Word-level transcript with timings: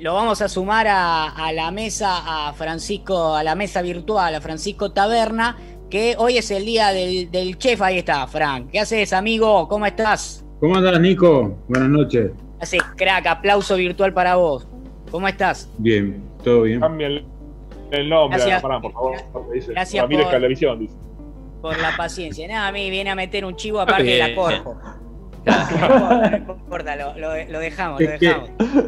lo 0.00 0.14
vamos 0.14 0.42
a 0.42 0.48
sumar 0.48 0.86
a, 0.88 1.52
la 1.52 1.70
mesa 1.70 2.48
a 2.48 2.52
Francisco, 2.52 3.34
a 3.34 3.42
la 3.42 3.54
mesa 3.54 3.82
virtual, 3.82 4.34
a 4.34 4.40
Francisco 4.40 4.92
Taberna, 4.92 5.56
que 5.90 6.14
hoy 6.18 6.38
es 6.38 6.50
el 6.50 6.64
día 6.64 6.92
del, 6.92 7.58
chef. 7.58 7.80
Ahí 7.82 7.98
está, 7.98 8.26
Frank. 8.26 8.70
¿Qué 8.70 8.80
haces, 8.80 9.12
amigo? 9.12 9.66
¿Cómo 9.68 9.86
estás? 9.86 10.44
¿Cómo 10.60 10.76
andas, 10.76 11.00
Nico? 11.00 11.56
Buenas 11.68 11.88
noches. 11.88 12.32
Así, 12.60 12.78
crack, 12.96 13.26
aplauso 13.26 13.76
virtual 13.76 14.12
para 14.12 14.36
vos. 14.36 14.66
¿Cómo 15.10 15.26
estás? 15.28 15.70
Bien, 15.78 16.22
todo 16.44 16.62
bien. 16.62 16.80
Cambia 16.80 17.06
el, 17.06 18.08
nombre, 18.08 18.38
Gracias. 18.38 18.62
por 18.62 18.92
favor. 18.92 19.16
Gracias 19.68 20.04
por, 20.04 20.88
por 21.60 21.78
la 21.78 21.96
paciencia. 21.96 22.46
Nada, 22.48 22.68
a 22.68 22.72
mí 22.72 22.90
viene 22.90 23.10
a 23.10 23.14
meter 23.14 23.44
un 23.44 23.56
chivo 23.56 23.80
aparte 23.80 24.04
de 24.04 24.18
la 24.18 24.34
corpo. 24.34 24.76
No 26.48 26.62
importa, 26.64 26.96
lo, 26.96 27.58
dejamos, 27.60 28.00
es 28.00 28.18
Que, 28.18 28.34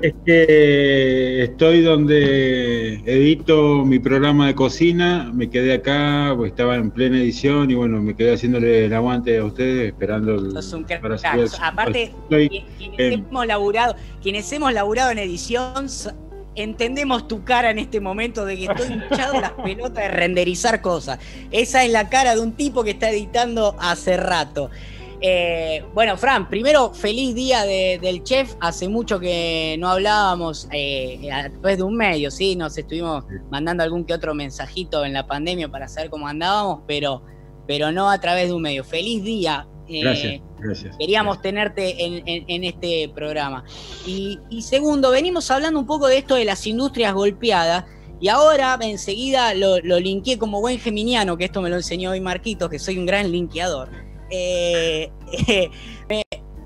es 0.03 0.15
que 0.25 1.43
estoy 1.45 1.83
donde 1.83 2.95
edito 3.07 3.85
mi 3.85 3.99
programa 3.99 4.49
de 4.49 4.55
cocina, 4.55 5.31
me 5.33 5.49
quedé 5.49 5.75
acá, 5.75 6.35
pues 6.37 6.51
estaba 6.51 6.77
en 6.77 6.91
plena 6.91 7.19
edición 7.19 7.71
y 7.71 7.75
bueno, 7.75 8.01
me 8.01 8.15
quedé 8.15 8.35
haciéndole 8.35 8.87
el 8.87 8.95
aguante 8.95 9.39
a 9.39 9.45
ustedes, 9.45 9.89
esperando 9.89 10.35
el, 10.35 10.53
para 11.01 11.17
Aparte, 11.63 12.13
quienes, 12.29 12.65
hemos 12.99 13.47
laburado, 13.47 13.97
quienes 14.23 14.53
hemos 14.53 14.73
laburado 14.73 15.11
en 15.11 15.19
edición, 15.19 15.89
entendemos 16.55 17.29
tu 17.29 17.45
cara 17.45 17.71
en 17.71 17.79
este 17.79 18.01
momento 18.01 18.45
de 18.45 18.57
que 18.57 18.65
estoy 18.65 18.87
hinchado 19.11 19.41
las 19.41 19.53
pelotas 19.53 20.05
de 20.05 20.09
renderizar 20.09 20.81
cosas. 20.81 21.19
Esa 21.51 21.85
es 21.85 21.93
la 21.93 22.09
cara 22.09 22.35
de 22.35 22.41
un 22.41 22.53
tipo 22.53 22.85
que 22.85 22.91
está 22.91 23.11
editando 23.11 23.77
hace 23.79 24.17
rato. 24.17 24.71
Eh, 25.23 25.85
bueno, 25.93 26.17
Fran, 26.17 26.49
primero, 26.49 26.95
feliz 26.95 27.35
día 27.35 27.65
del 27.65 28.23
chef. 28.25 28.55
Hace 28.61 28.89
mucho 28.89 29.21
que 29.21 29.77
no 29.79 29.89
hablábamos 29.89 30.67
eh, 30.73 31.31
a 31.31 31.51
través 31.51 31.79
de 31.79 31.83
un 31.83 31.97
medio, 31.97 32.31
¿sí? 32.31 32.57
Nos 32.57 32.77
estuvimos 32.79 33.25
mandando 33.51 33.83
algún 33.83 34.05
que 34.05 34.15
otro 34.15 34.35
mensajito 34.35 35.05
en 35.05 35.13
la 35.13 35.27
pandemia 35.27 35.69
para 35.69 35.89
saber 35.89 36.09
cómo 36.09 36.27
andábamos, 36.27 36.83
pero, 36.87 37.23
pero 37.67 37.93
no 37.93 38.11
a 38.11 38.19
través 38.19 38.49
de 38.49 38.55
un 38.55 38.63
medio. 38.63 38.83
Feliz 38.83 39.23
día. 39.23 39.67
Eh, 39.89 40.01
gracias, 40.01 40.41
gracias. 40.59 40.97
Queríamos 40.97 41.43
tenerte 41.43 41.97
en, 41.99 42.65
este 42.65 43.11
programa. 43.15 43.65
Y, 44.07 44.39
segundo, 44.63 45.11
venimos 45.11 45.51
hablando 45.51 45.79
un 45.79 45.87
poco 45.87 46.07
de 46.07 46.19
esto 46.19 46.37
de 46.37 46.47
las 46.47 46.67
industrias 46.67 47.13
golpeadas. 47.13 47.85
Y 48.23 48.29
ahora 48.29 48.79
enseguida 48.83 49.55
lo, 49.55 49.81
lo 49.81 49.99
linkeé 49.99 50.39
como 50.39 50.61
buen 50.61 50.79
geminiano, 50.79 51.39
que 51.39 51.47
esto 51.47 51.63
me 51.63 51.71
lo 51.71 51.77
enseñó 51.77 52.11
hoy 52.11 52.21
Marquito, 52.21 52.69
que 52.69 52.79
soy 52.79 52.99
un 52.99 53.07
gran 53.07 53.33
linkeador 53.33 54.10
eh, 54.31 55.11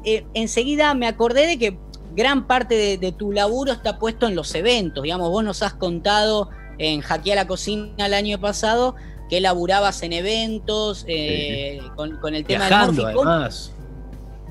eh, 0.05 0.27
enseguida 0.35 0.95
me 0.95 1.07
acordé 1.07 1.47
de 1.47 1.59
que 1.59 1.79
gran 2.15 2.47
parte 2.47 2.99
de, 2.99 3.13
tu 3.13 3.33
laburo 3.33 3.73
está 3.73 3.99
puesto 3.99 4.29
en 4.29 4.37
los 4.37 4.55
eventos. 4.55 5.03
Digamos, 5.03 5.31
vos 5.31 5.43
nos 5.43 5.63
has 5.63 5.75
contado 5.75 6.51
en 6.79 7.01
Jaquea 7.01 7.35
la 7.35 7.47
Cocina 7.47 8.07
el 8.07 8.15
año 8.15 8.41
pasado 8.41 8.95
que 9.29 9.41
laburabas 9.41 10.03
en 10.03 10.13
eventos 10.13 11.05
eh, 11.09 11.81
con, 11.97 12.35
el 12.35 12.45
tema 12.45 12.69
Viajando, 12.69 13.07
del 13.07 13.17
además. 13.17 13.73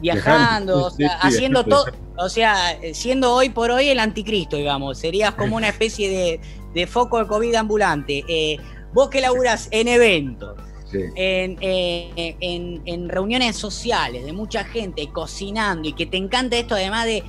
Viajando, 0.02 0.92
haciendo 1.22 1.64
todo, 1.64 1.86
o 2.18 2.28
sea, 2.28 2.78
siendo 2.94 3.34
hoy 3.34 3.50
por 3.50 3.72
hoy 3.72 3.88
el 3.88 4.00
anticristo, 4.00 4.58
digamos, 4.58 4.98
serías 4.98 5.36
como 5.36 5.56
una 5.56 5.70
especie 5.70 6.10
de, 6.10 6.42
de 6.74 6.88
foco 6.88 7.20
de 7.20 7.28
COVID 7.28 7.56
ambulante. 7.56 8.60
vos 8.94 9.10
que 9.10 9.22
laburás 9.22 9.70
en 9.72 9.88
eventos, 9.88 10.58
eh, 10.94 12.36
en, 12.40 12.82
en, 12.86 13.10
reuniones 13.10 13.56
sociales 13.56 14.26
de 14.26 14.34
mucha 14.34 14.64
gente 14.64 15.10
cocinando 15.12 15.88
y 15.88 15.94
que 15.94 16.06
te 16.06 16.18
encanta 16.18 16.58
esto 16.58 16.76
además 16.76 17.06
de 17.06 17.24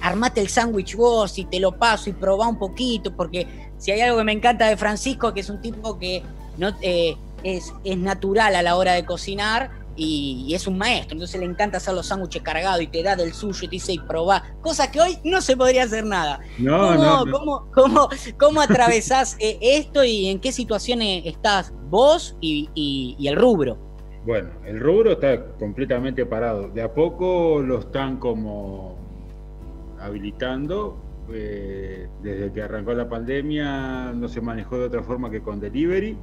armate 0.00 0.40
el 0.40 0.48
sándwich 0.48 0.96
vos 0.96 1.38
y 1.38 1.44
te 1.44 1.58
lo 1.60 1.72
paso 1.72 2.10
y 2.10 2.12
probá 2.12 2.48
un 2.48 2.58
poquito, 2.58 3.14
porque 3.14 3.46
si 3.78 3.90
hay 3.90 4.00
algo 4.00 4.18
que 4.18 4.24
me 4.24 4.32
encanta 4.32 4.68
de 4.68 4.76
Francisco, 4.76 5.34
que 5.34 5.40
es 5.40 5.50
un 5.50 5.60
tipo 5.60 5.98
que 5.98 6.22
no, 6.56 6.76
eh, 6.80 7.16
es, 7.42 7.72
es 7.84 7.98
natural 7.98 8.54
a 8.54 8.62
la 8.62 8.76
hora 8.76 8.92
de 8.92 9.04
cocinar, 9.04 9.70
y, 9.96 10.52
es 10.54 10.66
un 10.66 10.78
maestro, 10.78 11.14
entonces 11.14 11.40
le 11.40 11.46
encanta 11.46 11.78
hacer 11.78 11.94
los 11.94 12.06
sándwiches 12.06 12.42
cargados 12.42 12.82
y 12.82 12.86
te 12.86 13.02
da 13.02 13.16
del 13.16 13.32
suyo 13.32 13.58
y 13.62 13.68
te 13.68 13.72
dice 13.72 13.92
y 13.92 13.98
probá, 13.98 14.42
cosa 14.60 14.90
que 14.90 15.00
hoy 15.00 15.18
no 15.24 15.40
se 15.40 15.56
podría 15.56 15.84
hacer 15.84 16.04
nada. 16.04 16.40
No, 16.58 16.78
¿Cómo, 16.78 16.96
no, 16.96 17.70
¿cómo, 17.72 18.08
cómo, 18.38 18.60
atravesás 18.60 19.36
eh, 19.40 19.58
esto 19.60 20.04
y 20.04 20.28
en 20.28 20.40
qué 20.40 20.52
situaciones 20.52 21.26
estás 21.26 21.72
vos 21.90 22.36
y, 22.40 23.16
el 23.24 23.36
rubro? 23.36 23.78
Bueno, 24.24 24.50
el 24.64 24.80
rubro 24.80 25.12
está 25.12 25.44
completamente 25.58 26.24
parado. 26.24 26.68
De 26.68 26.82
a 26.82 26.92
poco 26.92 27.60
lo 27.60 27.80
están 27.80 28.16
como 28.18 28.96
habilitando. 30.00 31.00
Eh, 31.32 32.06
desde 32.22 32.52
que 32.52 32.60
arrancó 32.60 32.92
la 32.92 33.08
pandemia 33.08 34.12
no 34.12 34.28
se 34.28 34.42
manejó 34.42 34.76
de 34.76 34.84
otra 34.84 35.02
forma 35.02 35.30
que 35.30 35.40
con 35.40 35.58
delivery 35.58 36.18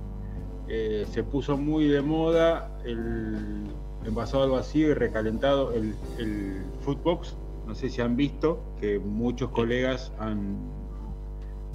eh, 0.73 1.05
se 1.11 1.21
puso 1.25 1.57
muy 1.57 1.89
de 1.89 2.01
moda 2.01 2.79
el 2.85 3.65
envasado 4.05 4.43
al 4.43 4.51
vacío 4.51 4.87
y 4.87 4.93
recalentado, 4.93 5.73
el, 5.73 5.93
el 6.17 6.63
foodbox. 6.79 7.35
No 7.67 7.75
sé 7.75 7.89
si 7.89 7.99
han 7.99 8.15
visto 8.15 8.63
que 8.79 8.97
muchos 8.97 9.49
colegas 9.49 10.13
han 10.17 10.55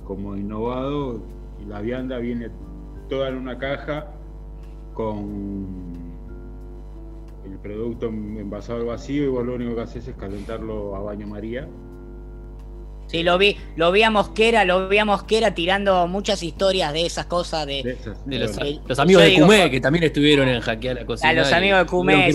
como 0.06 0.34
innovado 0.34 1.20
y 1.62 1.66
la 1.66 1.82
vianda 1.82 2.16
viene 2.16 2.48
toda 3.10 3.28
en 3.28 3.36
una 3.36 3.58
caja 3.58 4.12
con 4.94 5.92
el 7.44 7.58
producto 7.58 8.06
envasado 8.06 8.80
al 8.80 8.86
vacío 8.86 9.24
y 9.24 9.28
vos 9.28 9.44
lo 9.44 9.56
único 9.56 9.74
que 9.74 9.82
haces 9.82 10.08
es 10.08 10.16
calentarlo 10.16 10.96
a 10.96 11.00
baño 11.00 11.26
María 11.26 11.68
Sí, 13.06 13.22
lo 13.22 13.38
vi, 13.38 13.56
lo 13.76 13.92
vi 13.92 14.02
a 14.02 14.10
Mosquera, 14.10 14.64
lo 14.64 14.88
vi 14.88 14.98
a 14.98 15.04
Mosquera 15.04 15.54
tirando 15.54 16.08
muchas 16.08 16.42
historias 16.42 16.92
de 16.92 17.06
esas 17.06 17.26
cosas 17.26 17.66
de, 17.66 17.96
los, 18.26 18.98
amigos 18.98 19.22
de 19.22 19.34
Cumé, 19.34 19.70
que 19.70 19.80
también 19.80 20.04
estuvieron 20.04 20.48
en 20.48 20.60
Hackear 20.60 20.96
la 20.96 21.06
Cocina. 21.06 21.30
A 21.30 21.32
los 21.32 21.52
amigos 21.52 21.78
de 21.80 21.86
Cumé, 21.86 22.30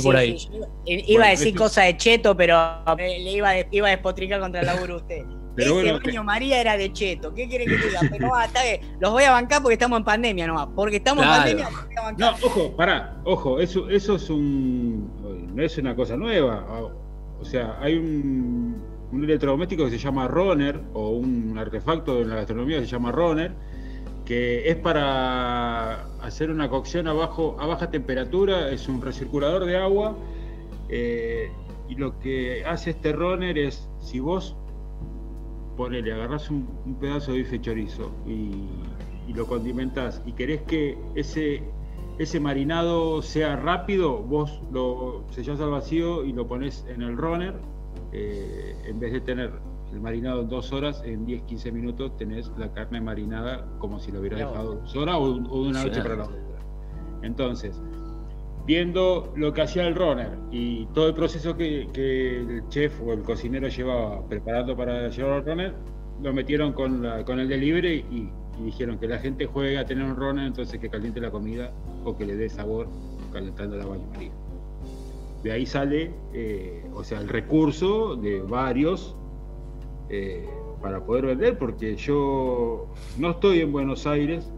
Iba 0.86 1.26
a 1.26 1.30
decir 1.30 1.56
cosas 1.56 1.86
de 1.86 1.98
Cheto, 1.98 2.36
pero 2.36 2.84
le 2.98 3.32
iba, 3.32 3.54
iba 3.72 3.88
a 3.88 3.92
despotricar 3.92 4.40
contra 4.40 4.62
el 4.62 4.68
laburo 4.68 4.98
usted. 4.98 5.24
Pero 5.54 5.82
Ese 5.82 5.92
baño 5.92 6.24
María 6.24 6.62
era 6.62 6.78
de 6.78 6.94
Cheto. 6.94 7.34
¿Qué 7.34 7.46
quiere 7.50 7.66
que 7.66 7.76
diga? 7.76 8.00
Pero 8.10 8.34
ah, 8.34 8.46
está 8.46 8.64
bien. 8.64 8.80
Los 9.02 9.12
voy 9.12 9.24
a 9.24 9.32
bancar 9.32 9.62
porque 9.62 9.74
estamos 9.74 10.00
en 10.00 10.06
pandemia 10.06 10.48
nomás. 10.48 10.70
Porque 10.74 10.96
estamos 10.96 11.26
en 11.26 11.30
pandemia. 11.30 11.70
No, 12.18 12.30
ojo, 12.42 12.74
pará, 12.78 13.18
ojo, 13.26 13.60
eso, 13.60 13.90
eso 13.90 14.16
es 14.16 14.30
un. 14.30 15.52
No 15.54 15.62
es 15.62 15.78
una 15.78 15.94
cosa 15.94 16.16
nueva. 16.16 16.66
O 17.38 17.44
sea, 17.44 17.78
hay 17.82 17.96
un 17.96 18.91
un 19.12 19.24
electrodoméstico 19.24 19.86
que 19.86 19.92
se 19.92 19.98
llama 19.98 20.28
Runner, 20.28 20.80
o 20.94 21.10
un 21.10 21.58
artefacto 21.58 22.22
en 22.22 22.30
la 22.30 22.36
gastronomía 22.36 22.80
que 22.80 22.86
se 22.86 22.92
llama 22.92 23.12
Runner, 23.12 23.52
que 24.26 24.70
es 24.70 24.78
para 24.78 26.06
hacer 26.22 26.50
una 26.52 26.70
cocción 26.70 27.08
a, 27.08 27.12
a 27.12 27.66
baja 27.66 27.90
temperatura, 27.90 28.70
es 28.70 28.88
un 28.88 29.02
recirculador 29.02 29.66
de 29.66 29.78
agua, 29.78 30.16
eh, 30.90 31.52
y 31.90 31.96
lo 31.96 32.20
que 32.20 32.64
hace 32.66 32.92
este 32.92 33.12
Runner 33.12 33.58
es, 33.58 33.90
si 34.00 34.20
vos 34.20 34.56
ponele, 35.76 36.14
agarrás 36.14 36.50
un, 36.50 36.68
pedazo 37.00 37.32
de 37.32 37.40
bife 37.40 37.60
chorizo 37.60 38.12
y, 38.28 38.52
lo 39.34 39.48
condimentás 39.48 40.22
y 40.26 40.34
querés 40.34 40.62
que 40.64 40.98
ese, 41.16 41.64
ese 42.20 42.42
marinado 42.42 43.22
sea 43.22 43.56
rápido, 43.56 44.18
vos 44.18 44.62
lo 44.74 45.24
sellás 45.30 45.62
al 45.62 45.70
vacío 45.70 46.26
y 46.26 46.34
lo 46.34 46.48
pones 46.48 46.86
en 46.90 47.02
el 47.02 47.16
runner 47.16 47.54
eh, 48.14 48.76
en 48.86 49.00
vez 49.00 49.14
de 49.14 49.22
tener 49.22 49.52
el 49.92 50.00
marinado 50.00 50.42
en 50.42 50.50
dos 50.50 50.72
horas, 50.72 51.02
en 51.06 51.26
10-15 51.26 51.72
minutos 51.72 52.18
tenés 52.18 52.52
la 52.58 52.72
carne 52.72 53.02
marinada 53.02 53.66
como 53.80 54.00
si 54.00 54.12
lo 54.12 54.20
hubieras 54.20 54.40
dejado 54.40 54.76
dos 54.76 54.96
horas 54.96 55.16
o, 55.16 55.24
una 55.24 55.84
noche 55.84 56.02
para 56.02 56.16
la 56.16 56.24
otra. 56.24 56.38
Entonces, 57.24 57.82
viendo 58.66 59.34
lo 59.36 59.54
que 59.54 59.62
hacía 59.62 59.88
el 59.88 59.96
runner 59.96 60.38
y 60.52 60.86
todo 60.88 61.08
el 61.08 61.14
proceso 61.14 61.56
que, 61.58 61.84
el 61.94 62.68
chef 62.70 63.02
o 63.02 63.14
el 63.14 63.22
cocinero 63.22 63.68
llevaba 63.68 64.26
preparando 64.28 64.76
para 64.76 65.10
llevar 65.10 65.34
al 65.34 65.46
runner, 65.46 65.74
lo 66.22 66.34
metieron 66.34 66.74
con, 66.74 67.06
con 67.26 67.40
el 67.40 67.48
delivery 67.48 68.06
y, 68.12 68.30
dijeron 68.64 69.00
que 69.00 69.08
la 69.08 69.18
gente 69.18 69.48
juegue 69.48 69.80
a 69.80 69.86
tener 69.86 70.04
un 70.04 70.16
runner, 70.16 70.46
entonces 70.46 70.80
que 70.80 70.88
caliente 70.88 71.20
la 71.20 71.32
comida 71.32 71.72
o 72.04 72.16
que 72.16 72.28
le 72.28 72.36
dé 72.36 72.48
sabor 72.48 72.88
calentando 73.34 73.76
la 73.76 73.86
baño 73.88 74.06
maría. 74.14 74.32
De 75.44 75.52
ahí 75.52 75.66
sale, 75.66 76.12
eh, 76.34 76.86
o 76.94 77.04
sea, 77.04 77.20
el 77.20 77.28
recurso 77.28 78.16
de 78.16 78.42
varios 78.42 79.16
eh, 80.10 80.48
para 80.82 81.04
poder 81.04 81.26
vender, 81.26 81.58
porque 81.58 81.96
yo 81.96 82.88
no 83.18 83.32
estoy 83.32 83.62
en 83.62 83.72
Buenos 83.72 84.06
Aires. 84.06 84.52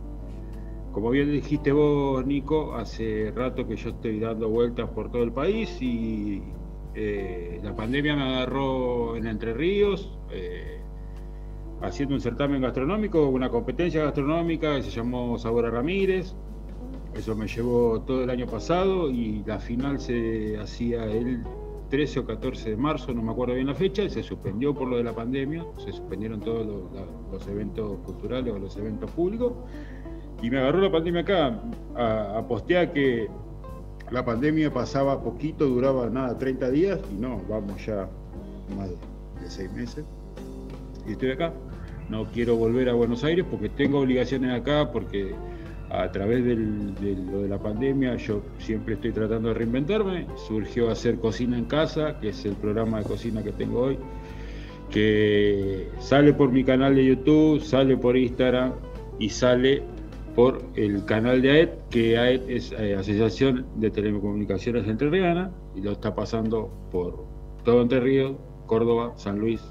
Como 0.91 1.09
bien 1.09 1.31
dijiste 1.31 1.71
vos, 1.71 2.25
Nico, 2.25 2.75
hace 2.75 3.31
rato 3.35 3.67
que 3.67 3.75
yo 3.75 3.91
estoy 3.91 4.19
dando 4.19 4.49
vueltas 4.49 4.89
por 4.89 5.09
todo 5.09 5.23
el 5.23 5.31
país 5.31 5.81
y 5.81 6.43
eh, 6.95 7.59
la 7.63 7.75
pandemia 7.75 8.15
me 8.15 8.23
agarró 8.23 9.15
en 9.15 9.25
Entre 9.25 9.53
Ríos, 9.53 10.17
haciendo 11.81 12.15
un 12.15 12.21
certamen 12.21 12.61
gastronómico, 12.61 13.27
una 13.27 13.49
competencia 13.49 14.03
gastronómica 14.03 14.75
que 14.75 14.83
se 14.83 14.91
llamó 14.91 15.37
Sabora 15.39 15.69
Ramírez. 15.69 16.35
Eso 17.15 17.35
me 17.35 17.47
llevó 17.47 18.01
todo 18.01 18.23
el 18.23 18.29
año 18.29 18.47
pasado 18.47 19.09
y 19.09 19.43
la 19.45 19.59
final 19.59 19.99
se 19.99 20.57
hacía 20.57 21.05
el 21.05 21.43
13 21.89 22.21
o 22.21 22.25
14 22.25 22.71
de 22.71 22.75
marzo, 22.75 23.13
no 23.13 23.21
me 23.21 23.31
acuerdo 23.31 23.53
bien 23.53 23.67
la 23.67 23.75
fecha, 23.75 24.01
y 24.01 24.09
se 24.09 24.23
suspendió 24.23 24.73
por 24.73 24.87
lo 24.87 24.97
de 24.97 25.03
la 25.03 25.13
pandemia, 25.13 25.63
se 25.77 25.91
suspendieron 25.91 26.39
todos 26.39 26.65
los, 26.65 27.47
eventos 27.47 27.99
culturales 27.99 28.51
o 28.51 28.57
los 28.57 28.75
eventos 28.77 29.11
públicos, 29.11 29.53
y 30.41 30.49
me 30.49 30.57
agarró 30.57 30.81
la 30.81 30.91
pandemia 30.91 31.21
acá. 31.21 31.61
A, 31.95 32.39
a 32.39 32.47
postear 32.47 32.91
que 32.93 33.27
la 34.09 34.25
pandemia 34.25 34.73
pasaba 34.73 35.21
poquito, 35.21 35.65
duraba 35.65 36.09
nada, 36.09 36.35
30 36.35 36.71
días, 36.71 36.99
y 37.11 37.21
no, 37.21 37.39
vamos 37.47 37.85
ya 37.85 38.09
más 38.75 38.89
de 38.89 38.95
6 39.49 39.71
meses, 39.73 40.03
y 41.07 41.11
estoy 41.11 41.29
acá. 41.29 41.53
No 42.09 42.25
quiero 42.25 42.55
volver 42.55 42.89
a 42.89 42.93
Buenos 42.93 43.23
Aires 43.23 43.45
porque 43.49 43.69
tengo 43.69 43.99
obligaciones 43.99 44.59
acá, 44.59 44.91
porque 44.91 45.35
a 45.93 46.11
través 46.11 46.43
de 46.43 46.55
lo 46.55 47.43
de 47.43 47.47
la 47.47 47.59
pandemia 47.59 48.15
yo 48.15 48.41
siempre 48.57 48.95
estoy 48.95 49.11
tratando 49.11 49.49
de 49.49 49.53
reinventarme. 49.53 50.25
Surgió 50.47 50.89
hacer 50.89 51.19
cocina 51.19 51.57
en 51.57 51.65
casa, 51.65 52.19
que 52.19 52.29
es 52.29 52.45
el 52.45 52.55
programa 52.55 52.99
de 52.99 53.05
cocina 53.05 53.43
que 53.43 53.51
tengo 53.51 53.81
hoy, 53.81 53.99
que 54.89 55.87
sale 55.99 56.33
por 56.33 56.51
mi 56.51 56.63
canal 56.63 56.95
de 56.95 57.05
YouTube, 57.05 57.61
sale 57.61 57.95
por 57.95 58.17
Instagram 58.17 58.73
y 59.19 59.29
sale 59.29 59.83
por 60.35 60.63
el 60.75 61.05
canal 61.05 61.43
de 61.43 61.51
AET, 61.51 61.89
que 61.89 62.17
AET 62.17 62.49
es 62.49 62.71
eh, 62.71 62.95
Asociación 62.95 63.67
de 63.75 63.91
Telecomunicaciones 63.91 64.87
Entrerriana, 64.87 65.51
y 65.75 65.81
lo 65.81 65.91
está 65.91 66.15
pasando 66.15 66.71
por 66.91 67.23
todo 67.63 67.83
Entre 67.83 67.99
Ríos, 67.99 68.35
Córdoba, 68.65 69.13
San 69.15 69.37
Luis, 69.37 69.61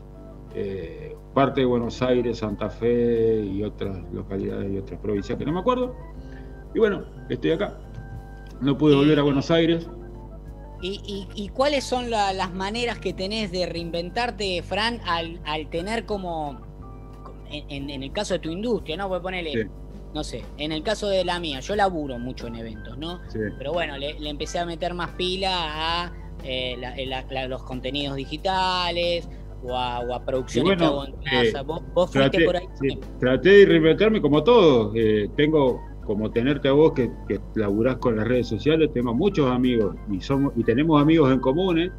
eh, 0.55 1.17
parte 1.35 1.63
de 1.63 1.67
Buenos 1.67 2.01
Aires, 2.01 2.39
Santa 2.39 2.69
Fe 2.71 3.43
y 3.43 3.63
otras 3.65 3.99
localidades 4.13 4.71
y 4.71 4.79
otras 4.79 5.01
provincias 5.01 5.37
que 5.37 5.45
no 5.45 5.53
me 5.53 5.61
acuerdo. 5.61 5.97
Y 6.75 6.79
bueno, 6.79 7.05
estoy 7.29 7.53
acá. 7.53 7.79
No 8.61 8.77
pude 8.77 8.95
volver 8.95 9.19
a 9.19 9.23
Buenos 9.23 9.51
Aires. 9.51 9.89
¿Y, 10.85 11.49
cuáles 11.55 11.85
son 11.85 12.11
las 12.11 12.53
maneras 12.53 12.99
que 12.99 13.13
tenés 13.13 13.53
de 13.53 13.67
reinventarte, 13.67 14.63
Fran, 14.65 15.01
al, 15.05 15.39
tener 15.71 16.07
como, 16.07 16.61
en, 17.51 17.89
el 17.89 18.13
caso 18.13 18.35
de 18.35 18.41
tu 18.41 18.51
industria, 18.51 18.97
¿no? 18.97 19.09
Voy 19.09 19.19
a 19.19 19.23
ponerle, 19.23 19.71
no 20.13 20.25
sé, 20.25 20.43
en 20.59 20.73
el 20.73 20.83
caso 20.83 21.09
de 21.09 21.25
la 21.25 21.39
mía, 21.39 21.61
yo 21.61 21.77
laburo 21.77 22.19
mucho 22.19 22.49
en 22.49 22.57
eventos, 22.57 22.99
¿no? 22.99 23.21
Pero 23.59 23.73
bueno, 23.73 23.97
le, 23.97 24.29
empecé 24.29 24.59
a 24.59 24.67
meter 24.67 24.93
más 24.93 25.11
pila 25.11 26.05
a 26.05 26.13
eh, 26.43 26.77
los 27.49 27.63
contenidos 27.63 28.17
digitales, 28.17 29.29
o 29.65 29.77
a, 29.77 30.25
producción 30.25 30.65
bueno, 30.67 31.05
eh, 31.31 31.53
¿Vos, 31.95 32.11
traté, 32.11 32.45
por 32.45 32.57
ahí. 32.57 32.67
traté 33.21 33.49
de 33.49 33.67
reinventarme 33.67 34.21
como 34.21 34.43
todo. 34.43 34.93
Eh, 34.97 35.31
tengo, 35.37 35.81
como 36.13 36.31
tenerte 36.31 36.69
a 36.69 36.73
vos 36.73 36.93
que, 36.93 37.11
que, 37.27 37.41
laburás 37.55 37.97
con 37.97 38.17
las 38.17 38.29
redes 38.29 38.47
sociales, 38.47 38.91
tengo 38.93 39.15
muchos 39.15 39.51
amigos 39.51 39.97
y, 40.11 40.21
somos, 40.21 40.53
y 40.57 40.63
tenemos 40.63 41.01
amigos 41.01 41.33
en 41.33 41.41
común. 41.41 41.91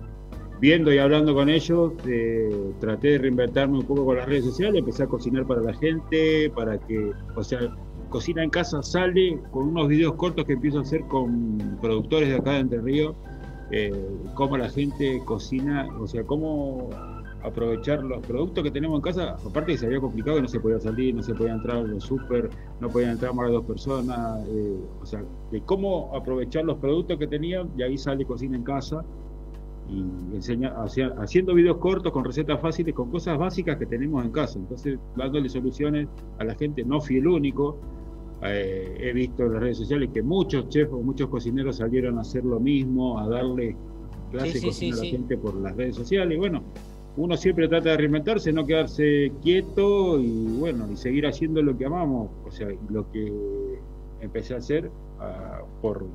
Viendo 0.61 0.93
y 0.93 0.97
hablando 0.99 1.33
con 1.33 1.49
ellos, 1.49 1.91
eh, 2.07 2.71
traté 2.79 3.09
de 3.09 3.17
reinventarme 3.17 3.79
un 3.79 3.85
poco 3.85 4.05
con 4.05 4.17
las 4.17 4.27
redes 4.27 4.45
sociales, 4.45 4.79
empecé 4.79 5.03
a 5.03 5.07
cocinar 5.07 5.45
para 5.45 5.61
la 5.61 5.73
gente, 5.73 6.49
para 6.55 6.77
que, 6.77 7.11
o 7.35 7.43
sea, 7.43 7.59
Cocina 8.09 8.43
en 8.43 8.51
Casa 8.51 8.83
sale 8.83 9.39
con 9.51 9.69
unos 9.69 9.87
videos 9.87 10.13
cortos 10.13 10.45
que 10.45 10.53
empiezo 10.53 10.77
a 10.77 10.81
hacer 10.83 11.01
con 11.07 11.57
productores 11.81 12.29
de 12.29 12.35
acá 12.35 12.51
de 12.51 12.59
Entre 12.59 12.81
Ríos, 12.81 13.15
cómo 14.35 14.57
la 14.57 14.69
gente 14.69 15.19
cocina, 15.25 15.87
o 15.99 16.07
sea, 16.07 16.23
cómo 16.23 16.89
aprovechar 17.43 18.03
los 18.03 18.25
productos 18.25 18.63
que 18.63 18.71
tenemos 18.71 18.97
en 18.97 19.01
casa, 19.01 19.35
aparte 19.45 19.73
que 19.73 19.77
se 19.77 19.85
había 19.85 19.99
complicado, 19.99 20.37
que 20.37 20.43
no 20.43 20.47
se 20.47 20.59
podía 20.59 20.79
salir, 20.79 21.13
no 21.13 21.21
se 21.21 21.33
podía 21.33 21.53
entrar 21.53 21.77
a 21.77 21.81
los 21.81 22.03
súper, 22.03 22.49
no 22.79 22.89
podían 22.89 23.11
entrar 23.11 23.33
más 23.33 23.47
de 23.47 23.53
dos 23.53 23.65
personas, 23.65 24.47
eh, 24.47 24.77
o 25.01 25.05
sea, 25.05 25.23
de 25.51 25.61
cómo 25.61 26.15
aprovechar 26.15 26.63
los 26.63 26.77
productos 26.77 27.19
que 27.19 27.27
tenían, 27.27 27.69
y 27.77 27.83
ahí 27.83 27.97
sale 27.97 28.25
Cocina 28.25 28.55
en 28.55 28.63
Casa, 28.63 29.03
y 29.89 29.99
enseña, 30.33 30.73
haciendo 31.17 31.53
videos 31.53 31.77
cortos 31.77 32.13
con 32.13 32.23
recetas 32.23 32.61
fáciles, 32.61 32.95
con 32.95 33.11
cosas 33.11 33.37
básicas 33.37 33.77
que 33.77 33.85
tenemos 33.85 34.23
en 34.23 34.31
casa, 34.31 34.57
entonces 34.57 34.97
dándole 35.17 35.49
soluciones 35.49 36.07
a 36.39 36.45
la 36.45 36.55
gente, 36.55 36.85
no 36.85 37.01
fui 37.01 37.17
el 37.17 37.27
único, 37.27 37.77
eh, 38.41 38.97
he 38.99 39.11
visto 39.11 39.43
en 39.43 39.53
las 39.53 39.61
redes 39.61 39.77
sociales 39.77 40.09
que 40.13 40.23
muchos 40.23 40.69
chefs 40.69 40.91
o 40.93 41.01
muchos 41.01 41.27
cocineros 41.27 41.77
salieron 41.77 42.17
a 42.17 42.21
hacer 42.21 42.45
lo 42.45 42.59
mismo, 42.61 43.19
a 43.19 43.27
darle 43.27 43.75
clases 44.31 44.63
a 44.81 44.95
la 44.95 45.03
gente 45.03 45.37
por 45.37 45.55
las 45.55 45.75
redes 45.75 45.97
sociales, 45.97 46.35
y 46.37 46.39
bueno, 46.39 46.63
uno 47.15 47.37
siempre 47.37 47.67
trata 47.67 47.91
de 47.91 47.97
reinventarse, 47.97 48.51
no 48.51 48.65
quedarse 48.65 49.31
quieto 49.41 50.19
y 50.19 50.57
bueno, 50.59 50.89
y 50.91 50.95
seguir 50.95 51.27
haciendo 51.27 51.61
lo 51.61 51.77
que 51.77 51.85
amamos, 51.85 52.29
o 52.45 52.51
sea, 52.51 52.67
lo 52.89 53.09
que 53.11 53.31
empecé 54.21 54.55
a 54.55 54.57
hacer 54.57 54.89
ah, 55.19 55.61
por 55.81 56.07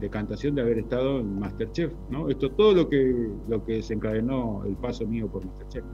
decantación 0.00 0.54
de 0.54 0.62
haber 0.62 0.78
estado 0.78 1.20
en 1.20 1.38
Masterchef, 1.38 1.92
¿no? 2.10 2.28
Esto 2.28 2.50
todo 2.50 2.74
lo 2.74 2.88
que 2.88 3.28
lo 3.48 3.64
que 3.64 3.74
desencadenó 3.74 4.64
el 4.64 4.74
paso 4.76 5.06
mío 5.06 5.28
por 5.28 5.44
Masterchef 5.44 5.84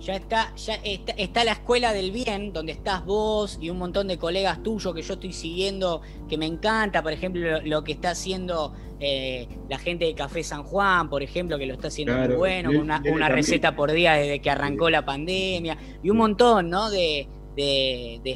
ya 0.00 0.14
está, 0.14 0.54
ya 0.56 0.74
está, 0.74 1.44
la 1.44 1.52
escuela 1.52 1.92
del 1.92 2.12
bien, 2.12 2.52
donde 2.52 2.72
estás 2.72 3.04
vos 3.04 3.58
y 3.60 3.70
un 3.70 3.78
montón 3.78 4.06
de 4.08 4.16
colegas 4.16 4.62
tuyos 4.62 4.94
que 4.94 5.02
yo 5.02 5.14
estoy 5.14 5.32
siguiendo, 5.32 6.02
que 6.28 6.38
me 6.38 6.46
encanta, 6.46 7.02
por 7.02 7.12
ejemplo, 7.12 7.60
lo, 7.62 7.82
que 7.82 7.92
está 7.92 8.10
haciendo 8.10 8.74
eh, 9.00 9.48
la 9.68 9.78
gente 9.78 10.04
de 10.04 10.14
Café 10.14 10.44
San 10.44 10.62
Juan, 10.62 11.10
por 11.10 11.22
ejemplo, 11.22 11.58
que 11.58 11.66
lo 11.66 11.74
está 11.74 11.88
haciendo 11.88 12.16
muy 12.16 12.36
bueno, 12.36 12.70
con 12.70 12.82
una, 12.82 13.28
receta 13.28 13.74
por 13.74 13.90
día 13.90 14.14
desde 14.14 14.40
que 14.40 14.50
arrancó 14.50 14.88
la 14.88 15.04
pandemia, 15.04 15.76
y 16.02 16.10
un 16.10 16.16
montón, 16.16 16.70
¿no? 16.70 16.90
De, 16.90 17.28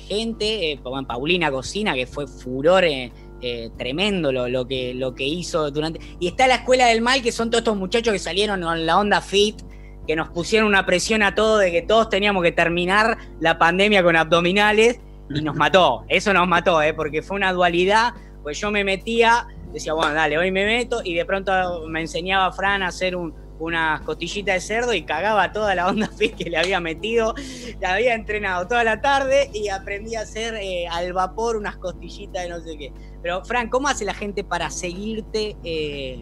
gente, 0.08 0.72
eh, 0.72 0.80
Paulina 0.82 1.50
Cocina, 1.52 1.94
que 1.94 2.06
fue 2.06 2.26
furor 2.26 2.84
eh, 2.84 3.70
tremendo 3.76 4.32
lo, 4.32 4.48
lo, 4.48 4.66
que, 4.66 4.94
lo 4.94 5.14
que 5.14 5.24
hizo 5.24 5.70
durante... 5.70 6.00
Y 6.18 6.26
está 6.26 6.48
la 6.48 6.56
Escuela 6.56 6.86
del 6.86 7.02
Mal, 7.02 7.22
que 7.22 7.30
son 7.30 7.50
todos 7.50 7.60
estos 7.60 7.76
muchachos 7.76 8.12
que 8.12 8.18
salieron 8.18 8.62
con 8.62 8.84
la 8.84 8.98
onda 8.98 9.20
fit, 9.20 9.62
que 10.06 10.16
nos 10.16 10.28
pusieron 10.30 10.68
una 10.68 10.84
presión 10.86 11.22
a 11.22 11.34
todos 11.34 11.60
de 11.60 11.70
que 11.70 11.82
todos 11.82 12.08
teníamos 12.08 12.42
que 12.42 12.52
terminar 12.52 13.18
la 13.40 13.58
pandemia 13.58 14.02
con 14.02 14.16
abdominales 14.16 15.00
y 15.30 15.42
nos 15.42 15.54
mató. 15.54 16.04
Eso 16.08 16.32
nos 16.32 16.48
mató, 16.48 16.82
¿eh? 16.82 16.94
porque 16.94 17.22
fue 17.22 17.36
una 17.36 17.52
dualidad. 17.52 18.14
Pues 18.42 18.58
yo 18.58 18.70
me 18.70 18.84
metía, 18.84 19.46
decía, 19.72 19.92
bueno, 19.92 20.14
dale, 20.14 20.36
hoy 20.36 20.50
me 20.50 20.64
meto, 20.64 21.00
y 21.04 21.14
de 21.14 21.24
pronto 21.24 21.52
me 21.86 22.00
enseñaba 22.00 22.46
a 22.46 22.52
Fran 22.52 22.82
a 22.82 22.88
hacer 22.88 23.14
un, 23.14 23.32
unas 23.62 24.00
costillitas 24.00 24.54
de 24.54 24.60
cerdo 24.60 24.92
y 24.92 25.02
cagaba 25.02 25.52
toda 25.52 25.74
la 25.74 25.86
onda 25.86 26.08
fit 26.18 26.34
que 26.34 26.50
le 26.50 26.58
había 26.58 26.80
metido. 26.80 27.34
La 27.80 27.94
había 27.94 28.14
entrenado 28.14 28.66
toda 28.66 28.84
la 28.84 29.00
tarde 29.00 29.50
y 29.54 29.68
aprendí 29.68 30.16
a 30.16 30.22
hacer 30.22 30.54
eh, 30.54 30.86
al 30.90 31.12
vapor 31.12 31.56
unas 31.56 31.76
costillitas 31.76 32.42
de 32.42 32.48
no 32.48 32.60
sé 32.60 32.76
qué. 32.76 32.92
Pero, 33.22 33.44
Fran, 33.44 33.68
¿cómo 33.68 33.88
hace 33.88 34.04
la 34.04 34.14
gente 34.14 34.42
para 34.42 34.70
seguirte? 34.70 35.56
Eh, 35.62 36.20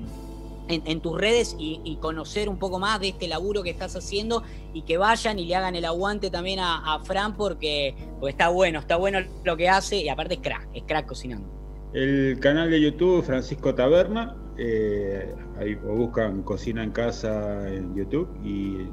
en, 0.70 1.00
tus 1.00 1.18
redes 1.18 1.56
y, 1.58 1.98
conocer 2.00 2.48
un 2.48 2.58
poco 2.58 2.78
más 2.78 3.00
de 3.00 3.08
este 3.08 3.28
laburo 3.28 3.62
que 3.62 3.70
estás 3.70 3.94
haciendo 3.96 4.42
y 4.72 4.82
que 4.82 4.96
vayan 4.96 5.38
y 5.38 5.46
le 5.46 5.54
hagan 5.54 5.74
el 5.74 5.84
aguante 5.84 6.30
también 6.30 6.60
a, 6.60 7.00
Fran 7.04 7.36
porque, 7.36 7.94
está 8.26 8.48
bueno, 8.48 8.78
está 8.78 8.96
bueno 8.96 9.18
lo 9.44 9.56
que 9.56 9.68
hace 9.68 9.96
y 9.96 10.08
aparte 10.08 10.34
es 10.34 10.40
crack, 10.40 10.68
es 10.74 10.84
crack 10.84 11.06
cocinando. 11.06 11.48
El 11.92 12.38
canal 12.40 12.70
de 12.70 12.80
YouTube 12.80 13.24
Francisco 13.24 13.74
Taberna, 13.74 14.36
eh, 14.56 15.34
ahí 15.58 15.74
buscan 15.74 16.42
Cocina 16.42 16.84
en 16.84 16.90
Casa 16.92 17.68
en 17.68 17.94
YouTube 17.96 18.28
y 18.44 18.86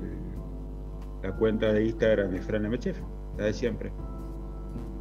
la 1.23 1.35
cuenta 1.35 1.71
de 1.71 1.85
Instagram 1.85 2.31
de 2.31 2.41
Fran 2.41 2.69
MChef, 2.69 2.97
la 3.37 3.45
de 3.45 3.53
siempre. 3.53 3.91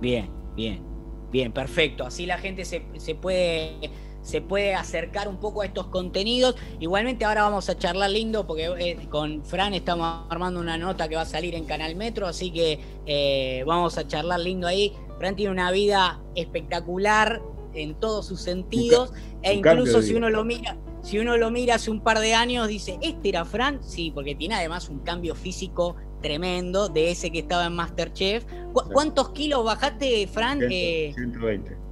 Bien, 0.00 0.29
bien, 0.55 0.83
bien, 1.31 1.53
perfecto. 1.53 2.05
Así 2.05 2.27
la 2.27 2.39
gente 2.39 2.65
se, 2.65 2.83
se 2.99 3.15
puede 3.15 3.91
se 4.26 4.40
puede 4.40 4.75
acercar 4.75 5.28
un 5.28 5.37
poco 5.37 5.62
a 5.62 5.66
estos 5.66 5.87
contenidos. 5.87 6.56
Igualmente 6.80 7.25
ahora 7.25 7.42
vamos 7.42 7.71
a 7.71 7.78
charlar 7.78 8.11
lindo 8.11 8.45
porque 8.45 8.64
eh, 8.78 9.06
con 9.09 9.45
Fran 9.45 9.73
estamos 9.73 10.25
armando 10.28 10.59
una 10.59 10.76
nota 10.76 11.09
que 11.09 11.14
va 11.14 11.23
a 11.23 11.26
salir 11.26 11.54
en 11.54 11.64
Canal 11.64 11.95
Metro, 11.95 12.26
así 12.26 12.50
que 12.50 12.80
eh, 13.06 13.62
vamos 13.66 13.97
a 13.99 14.06
charlar 14.09 14.40
lindo 14.40 14.66
ahí. 14.66 14.92
Fran 15.18 15.37
tiene 15.37 15.52
una 15.52 15.71
vida 15.71 16.21
espectacular 16.35 17.40
en 17.73 17.95
todos 17.95 18.26
sus 18.26 18.40
sentidos 18.40 19.12
e 19.42 19.54
incluso 19.54 20.02
si 20.02 20.14
uno 20.14 20.28
lo 20.28 20.45
mira, 20.45 20.76
si 21.02 21.21
uno 21.21 21.37
lo 21.37 21.52
mira 21.52 21.76
hace 21.76 21.92
un 21.92 22.00
par 22.00 22.18
de 22.18 22.35
años 22.35 22.66
dice, 22.66 22.99
¿este 23.02 23.28
era 23.28 23.45
Fran? 23.45 23.80
Sí, 23.80 24.11
porque 24.12 24.35
tiene 24.35 24.56
además 24.56 24.88
un 24.88 24.99
cambio 25.00 25.37
físico 25.37 25.95
tremendo 26.21 26.88
de 26.88 27.12
ese 27.12 27.30
que 27.30 27.40
estaba 27.40 27.66
en 27.66 27.75
Masterchef. 27.75 28.45
¿Cuántos 28.92 29.28
kilos 29.28 29.64
bajaste, 29.64 30.26
Fran? 30.26 30.59
120. 30.68 31.86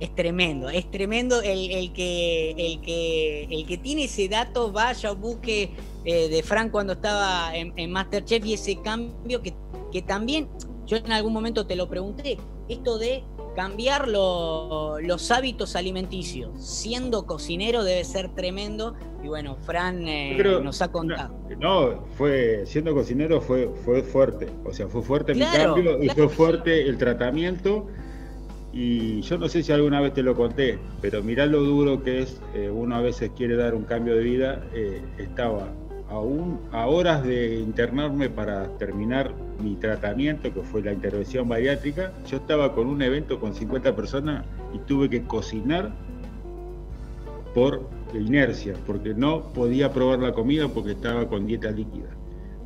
Es 0.00 0.14
tremendo, 0.14 0.68
es 0.68 0.90
tremendo 0.90 1.40
el, 1.40 1.92
que, 1.92 2.50
el, 2.50 2.80
que, 2.80 3.44
el 3.44 3.64
que 3.64 3.78
tiene 3.78 4.04
ese 4.04 4.28
dato, 4.28 4.72
vaya 4.72 5.12
o 5.12 5.16
busque 5.16 5.70
eh, 6.04 6.28
de 6.28 6.42
Frank 6.42 6.72
cuando 6.72 6.94
estaba 6.94 7.56
en, 7.56 7.90
Masterchef 7.90 8.44
y 8.44 8.54
ese 8.54 8.80
cambio 8.82 9.40
que, 9.40 9.54
que, 9.92 10.02
también, 10.02 10.48
yo 10.84 10.96
en 10.96 11.12
algún 11.12 11.32
momento 11.32 11.66
te 11.66 11.76
lo 11.76 11.88
pregunté, 11.88 12.38
esto 12.68 12.98
de 12.98 13.22
cambiar 13.54 14.08
los 14.08 15.30
hábitos 15.30 15.76
alimenticios, 15.76 16.50
siendo 16.58 17.24
cocinero 17.24 17.84
debe 17.84 18.04
ser 18.04 18.34
tremendo 18.34 18.94
y 19.22 19.28
bueno, 19.28 19.56
Fran 19.64 20.06
eh, 20.06 20.36
nos 20.62 20.82
ha 20.82 20.92
contado. 20.92 21.34
No, 21.58 22.04
fue, 22.18 22.64
siendo 22.66 22.94
cocinero 22.94 23.40
fue, 23.40 23.70
fue 23.84 24.02
fuerte, 24.02 24.48
o 24.64 24.72
sea, 24.72 24.88
fue 24.88 25.02
fuerte 25.02 25.34
mi 25.34 25.40
cambio 25.40 26.02
y 26.02 26.08
fue 26.10 26.28
fuerte 26.28 26.86
el 26.86 26.98
tratamiento 26.98 27.86
Y 28.74 29.20
yo 29.20 29.38
no 29.38 29.48
sé 29.48 29.62
si 29.62 29.70
alguna 29.70 30.00
vez 30.00 30.14
te 30.14 30.24
lo 30.24 30.34
conté, 30.34 30.80
pero 31.00 31.22
mirá 31.22 31.46
lo 31.46 31.62
duro 31.62 32.02
que 32.02 32.22
es, 32.22 32.40
eh, 32.54 32.68
uno 32.68 32.96
a 32.96 33.00
veces 33.00 33.30
quiere 33.36 33.54
dar 33.54 33.72
un 33.72 33.84
cambio 33.84 34.16
de 34.16 34.24
vida. 34.24 34.64
Eh, 34.74 35.00
estaba 35.16 35.68
a, 36.10 36.76
a 36.76 36.86
horas 36.88 37.22
de 37.22 37.60
internarme 37.60 38.28
para 38.28 38.66
terminar 38.78 39.32
mi 39.62 39.76
tratamiento, 39.76 40.52
que 40.52 40.60
fue 40.62 40.82
la 40.82 40.92
intervención 40.92 41.48
bariátrica. 41.48 42.12
Yo 42.26 42.38
estaba 42.38 42.74
con 42.74 42.88
un 42.88 43.00
evento 43.00 43.38
con 43.38 43.54
50 43.54 43.94
personas 43.94 44.44
y 44.74 44.78
tuve 44.78 45.08
que 45.08 45.22
cocinar 45.22 45.92
por 47.54 47.88
inercia, 48.12 48.74
porque 48.88 49.14
no 49.14 49.52
podía 49.52 49.92
probar 49.92 50.18
la 50.18 50.32
comida 50.32 50.66
porque 50.66 50.92
estaba 50.92 51.28
con 51.28 51.46
dieta 51.46 51.70
líquida. 51.70 52.08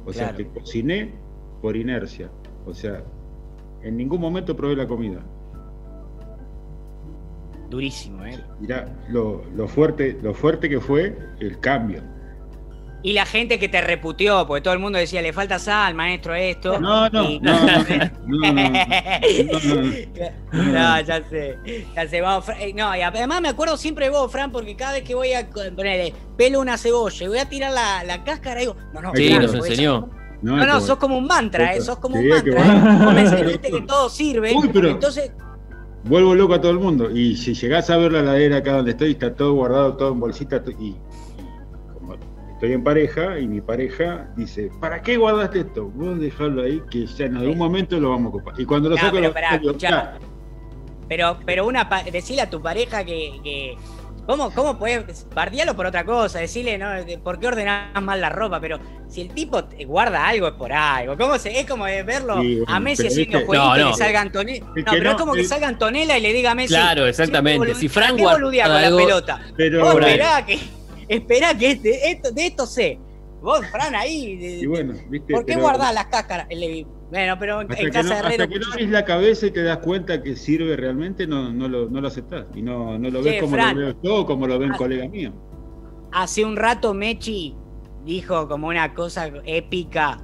O 0.07 0.13
sea, 0.15 0.35
que 0.35 0.47
cociné 0.47 1.13
por 1.61 1.77
inercia. 1.77 2.31
O 2.65 2.73
sea, 2.73 3.05
en 3.83 3.99
ningún 3.99 4.23
momento 4.23 4.57
probé 4.57 4.75
la 4.75 4.89
comida. 4.89 5.23
Durísimo, 7.69 8.25
¿eh? 8.25 8.39
Mirá 8.61 8.89
lo, 9.09 9.43
lo, 9.55 9.69
fuerte, 9.69 10.19
lo 10.23 10.33
fuerte 10.35 10.69
que 10.69 10.81
fue 10.81 11.17
el 11.41 11.61
cambio. 11.61 12.03
Y 13.01 13.13
la 13.13 13.27
gente 13.27 13.61
que 13.61 13.69
te 13.69 13.81
reputió, 13.81 14.45
porque 14.47 14.61
todo 14.61 14.75
el 14.75 14.81
mundo 14.81 14.99
decía, 14.99 15.23
le 15.23 15.33
falta 15.33 15.61
sal, 15.61 15.95
maestro, 15.95 16.35
esto. 16.35 16.81
No, 16.81 17.09
no, 17.11 17.39
no, 17.41 17.61
no, 18.27 18.53
no, 20.53 21.01
ya 21.03 21.23
sé, 21.31 21.59
ya 21.95 22.09
sé, 22.09 22.21
vamos, 22.21 22.47
no, 22.75 22.97
y 22.97 23.01
además 23.03 23.41
me 23.41 23.51
acuerdo 23.51 23.77
siempre 23.77 24.07
de 24.07 24.11
vos, 24.11 24.33
Fran, 24.33 24.51
porque 24.51 24.75
cada 24.75 24.95
vez 24.95 25.05
que 25.05 25.15
voy 25.15 25.33
a 25.33 25.49
ponerle 25.49 26.13
pelo 26.37 26.61
una 26.61 26.77
cebolla 26.77 27.25
y 27.25 27.29
voy 27.29 27.39
a 27.39 27.49
tirar 27.49 27.73
la, 27.73 28.03
la 28.03 28.25
cáscara, 28.25 28.59
digo, 28.61 28.75
no, 28.93 29.01
no, 29.01 29.13
sí, 29.15 29.33
nos 29.33 29.55
enseñó. 29.55 30.11
No, 30.43 30.57
no, 30.57 30.81
sos 30.81 30.99
como 30.99 31.19
un 31.19 31.27
mantra, 31.27 31.75
eh, 31.75 31.81
sos 31.81 31.99
como 31.99 32.17
un 32.17 32.29
mantra. 32.29 32.61
Eh. 32.61 33.05
Vos 33.05 33.15
me 33.15 33.21
enseñaste 33.23 33.71
que 33.71 33.81
todo 33.83 34.09
sirve. 34.09 34.55
Uy, 34.55 34.71
pero 34.73 34.91
entonces. 34.91 35.33
Vuelvo 36.05 36.35
loco 36.35 36.55
a 36.55 36.61
todo 36.61 36.73
el 36.73 36.79
mundo. 36.79 37.11
Y 37.11 37.37
si 37.37 37.55
llegás 37.55 37.91
a 37.91 37.97
ver 37.97 38.13
la 38.13 38.23
ladera 38.23 38.59
acá 38.59 38.77
donde 38.77 38.93
estoy, 38.93 39.13
está 39.13 39.35
todo 39.35 39.55
guardado, 39.55 39.97
todo 39.97 40.13
en 40.13 40.21
bolsita. 40.21 40.63
Y, 40.79 40.95
como 41.93 42.15
estoy 42.53 42.73
en 42.73 42.85
pareja, 42.85 43.39
y 43.39 43.49
mi 43.49 43.61
pareja 43.61 44.29
dice: 44.37 44.71
¿Para 44.81 45.03
qué 45.03 45.17
guardaste 45.17 45.61
esto? 45.61 45.87
Vos 45.87 46.19
dejarlo 46.19 46.63
ahí, 46.63 46.83
que 46.91 47.07
ya 47.07 47.27
en 47.27 47.37
algún 47.37 47.59
momento 47.59 47.99
lo 47.99 48.11
vamos 48.11 48.27
a 48.27 48.37
ocupar. 48.37 48.61
Y 48.61 48.65
cuando 48.65 48.89
lo 48.89 48.97
saco, 48.97 49.17
pero, 49.17 49.33
lo, 49.63 49.77
pero, 51.09 51.39
pero 51.45 51.67
una 51.67 51.89
decirle 52.11 52.43
a 52.43 52.51
tu 52.51 52.63
pareja 52.63 53.05
que, 53.05 53.41
que 53.43 53.77
¿Cómo, 54.29 54.51
cómo 54.51 54.79
puedes 54.79 55.27
bardearlo 55.35 55.75
por 55.75 55.87
otra 55.87 56.05
cosa? 56.05 56.39
Decirle, 56.39 56.77
¿no? 56.77 56.91
¿Por 57.25 57.41
qué 57.41 57.47
ordenás 57.47 58.03
mal 58.03 58.21
la 58.21 58.29
ropa? 58.29 58.61
Pero 58.61 58.79
si 59.09 59.23
el 59.23 59.31
tipo 59.31 59.67
guarda 59.87 60.29
algo 60.29 60.49
es 60.49 60.53
por 60.53 60.71
algo. 60.71 61.17
¿Cómo 61.17 61.39
se, 61.39 61.59
es 61.59 61.67
como 61.67 61.85
verlo 61.85 62.35
a 62.67 62.79
Messi 62.79 63.07
haciendo 63.07 63.47
jueguito 63.47 63.77
no, 63.77 63.85
no. 63.85 63.91
y 63.91 63.95
salga 63.95 64.21
Antonella. 64.21 64.67
No, 64.67 64.85
pero 64.91 65.11
es 65.13 65.17
como 65.17 65.33
que 65.33 65.45
salga 65.45 65.69
Antonella 65.69 66.19
y 66.19 66.21
le 66.21 66.35
diga 66.35 66.51
a 66.51 66.55
Messi. 66.55 66.75
Claro, 66.75 67.07
exactamente. 67.07 67.75
Si 67.75 67.89
Frank 67.89 68.19
guarda 68.19 68.43
con 68.43 68.55
la 68.55 68.97
pelota. 68.97 69.41
Pero, 69.57 69.99
esperá 69.99 70.45
que, 70.45 70.59
esperá 71.09 71.57
que 71.57 71.71
este, 71.71 72.11
esto, 72.11 72.31
de 72.31 72.47
esto 72.49 72.67
sé. 72.67 72.99
Vos, 73.41 73.65
Fran, 73.71 73.95
ahí. 73.95 74.67
bueno, 74.67 74.95
¿viste? 75.09 75.33
¿Por 75.33 75.45
qué 75.45 75.57
guardás 75.57 75.95
las 75.95 76.07
cáscaras? 76.07 76.49
Bueno, 77.11 77.37
pero 77.39 77.63
en, 77.63 77.69
casa 77.91 78.15
de 78.15 78.21
Herrero. 78.21 78.45
Hasta 78.45 78.49
que 78.49 78.59
no 78.59 78.67
abrís 78.73 78.91
la 78.91 79.05
cabeza 79.05 79.47
y 79.47 79.51
te 79.51 79.63
das 79.63 79.79
cuenta 79.79 80.23
que 80.23 80.37
sirve 80.37 80.77
realmente, 80.77 81.27
no, 81.27 81.53
no, 81.53 81.69
lo, 81.69 81.89
no 81.89 82.01
lo 82.01 82.09
aceptás. 82.09 82.47
Y 82.55 82.63
no, 82.63 82.99
no 82.99 83.11
lo 83.11 83.23
ves 83.23 83.41
como 83.41 83.57
lo 83.57 83.75
veo 83.75 83.95
yo 84.03 84.17
o 84.17 84.27
como 84.27 84.47
lo 84.47 84.59
ven 84.59 84.73
colegas 84.73 85.09
míos. 85.09 85.33
Hace 86.13 86.45
un 86.45 86.57
rato 86.57 86.95
Mechi 86.95 87.55
dijo 88.05 88.49
como 88.49 88.69
una 88.69 88.95
cosa 88.95 89.31
épica. 89.45 90.21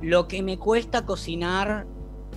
Lo 0.00 0.28
que 0.28 0.42
me 0.42 0.58
cuesta 0.58 1.04
cocinar 1.04 1.86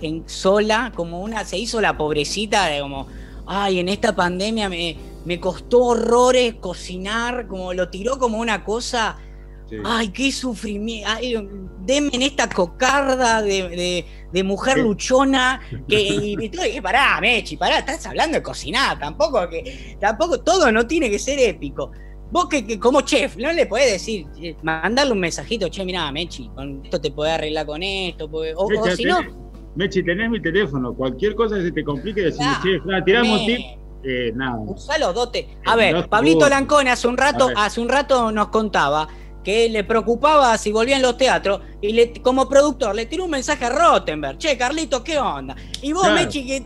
en 0.00 0.28
sola, 0.28 0.92
como 0.94 1.20
una. 1.22 1.44
Se 1.44 1.58
hizo 1.58 1.80
la 1.80 1.96
pobrecita 1.96 2.66
de 2.66 2.80
como. 2.80 3.06
Ay, 3.46 3.78
en 3.78 3.88
esta 3.88 4.14
pandemia 4.14 4.68
me, 4.68 4.98
me 5.24 5.40
costó 5.40 5.84
horrores 5.84 6.54
cocinar, 6.54 7.46
como 7.46 7.72
lo 7.72 7.88
tiró 7.88 8.18
como 8.18 8.38
una 8.38 8.62
cosa 8.64 9.16
Ay, 9.84 10.08
qué 10.08 10.32
sufrimiento. 10.32 11.10
denme 11.84 12.10
en 12.12 12.22
esta 12.22 12.48
cocarda 12.48 13.42
de, 13.42 14.04
mujer 14.44 14.78
luchona. 14.78 15.60
Que, 15.88 16.00
y, 16.00 16.36
dije, 16.36 16.82
pará, 16.82 17.20
Mechi, 17.20 17.56
pará, 17.56 17.78
estás 17.78 18.06
hablando 18.06 18.38
de 18.38 18.42
cocinar. 18.42 18.98
Tampoco 18.98 19.48
que. 19.48 19.96
Tampoco 20.00 20.40
todo 20.40 20.70
no 20.72 20.86
tiene 20.86 21.10
que 21.10 21.18
ser 21.18 21.38
épico. 21.38 21.90
Vos 22.30 22.46
que, 22.46 22.78
como 22.78 23.00
chef, 23.00 23.36
no 23.38 23.52
le 23.52 23.66
podés 23.66 23.92
decir, 23.92 24.26
eh, 24.42 24.54
mandarle 24.62 25.12
un 25.12 25.20
mensajito, 25.20 25.68
che, 25.70 25.84
mirá, 25.84 26.12
Mechi, 26.12 26.50
con 26.54 26.84
esto 26.84 27.00
te 27.00 27.10
podés 27.10 27.34
arreglar 27.34 27.64
con 27.64 27.82
esto, 27.82 28.28
o, 28.30 28.90
si 28.94 29.04
no. 29.04 29.20
Mechi, 29.74 30.02
tenés 30.02 30.28
mi 30.28 30.42
teléfono, 30.42 30.92
cualquier 30.92 31.34
cosa 31.34 31.56
que 31.56 31.62
se 31.62 31.72
te 31.72 31.82
complique, 31.82 32.20
decís, 32.20 32.46
chef, 32.62 32.82
tiramos 33.06 33.46
tip, 33.46 33.60
eh, 34.04 34.32
nada. 34.34 34.58
Usá 34.58 34.98
dote. 34.98 35.48
A 35.64 35.74
ver, 35.74 36.06
Pablito 36.08 36.48
Lancone 36.48 36.90
hace 36.90 37.08
un 37.08 37.16
rato, 37.16 37.48
hace 37.56 37.80
un 37.80 37.88
rato 37.88 38.30
nos 38.30 38.48
contaba 38.48 39.08
que 39.44 39.68
le 39.68 39.84
preocupaba 39.84 40.56
si 40.58 40.72
volvían 40.72 41.02
los 41.02 41.16
teatros 41.16 41.60
y 41.80 41.92
le, 41.92 42.12
como 42.22 42.48
productor 42.48 42.94
le 42.94 43.06
tiró 43.06 43.24
un 43.24 43.30
mensaje 43.30 43.64
a 43.64 43.70
Rottenberg, 43.70 44.38
che, 44.38 44.56
Carlito, 44.56 45.02
¿qué 45.02 45.18
onda? 45.18 45.54
Y 45.80 45.92
vos, 45.92 46.10
Mechi, 46.10 46.46
que 46.46 46.60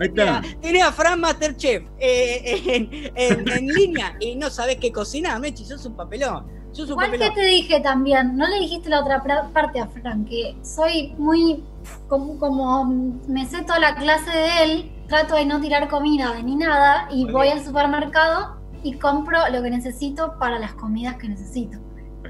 tenés, 0.60 0.82
a 0.82 0.92
Fran 0.92 1.20
Masterchef 1.20 1.84
eh, 1.98 3.10
en, 3.14 3.68
línea 3.68 4.16
y 4.20 4.36
no 4.36 4.50
sabés 4.50 4.76
qué 4.76 4.90
cocinar, 4.90 5.38
Mechi, 5.40 5.64
sos 5.64 5.84
un 5.86 5.94
papelón. 5.94 6.46
Sos 6.72 6.90
un 6.90 6.98
que 6.98 7.30
te 7.30 7.44
dije 7.44 7.80
también, 7.80 8.36
no 8.36 8.48
le 8.48 8.58
dijiste 8.60 8.88
la 8.88 9.00
otra 9.00 9.22
parte 9.52 9.78
a 9.78 9.86
Fran, 9.88 10.24
que 10.24 10.56
soy 10.62 11.14
muy, 11.18 11.62
como, 12.08 12.38
como 12.38 12.84
me 12.84 13.46
sé 13.46 13.62
toda 13.62 13.78
la 13.78 13.94
clase 13.94 14.30
de 14.30 14.62
él, 14.64 14.92
trato 15.06 15.34
de 15.34 15.44
no 15.44 15.60
tirar 15.60 15.88
comida 15.88 16.40
ni 16.42 16.56
nada 16.56 17.08
y 17.12 17.30
voy 17.30 17.48
al 17.48 17.62
supermercado 17.62 18.56
y 18.82 18.94
compro 18.94 19.38
lo 19.50 19.62
que 19.62 19.70
necesito 19.70 20.38
para 20.38 20.58
las 20.58 20.74
comidas 20.74 21.16
que 21.16 21.28
necesito. 21.28 21.78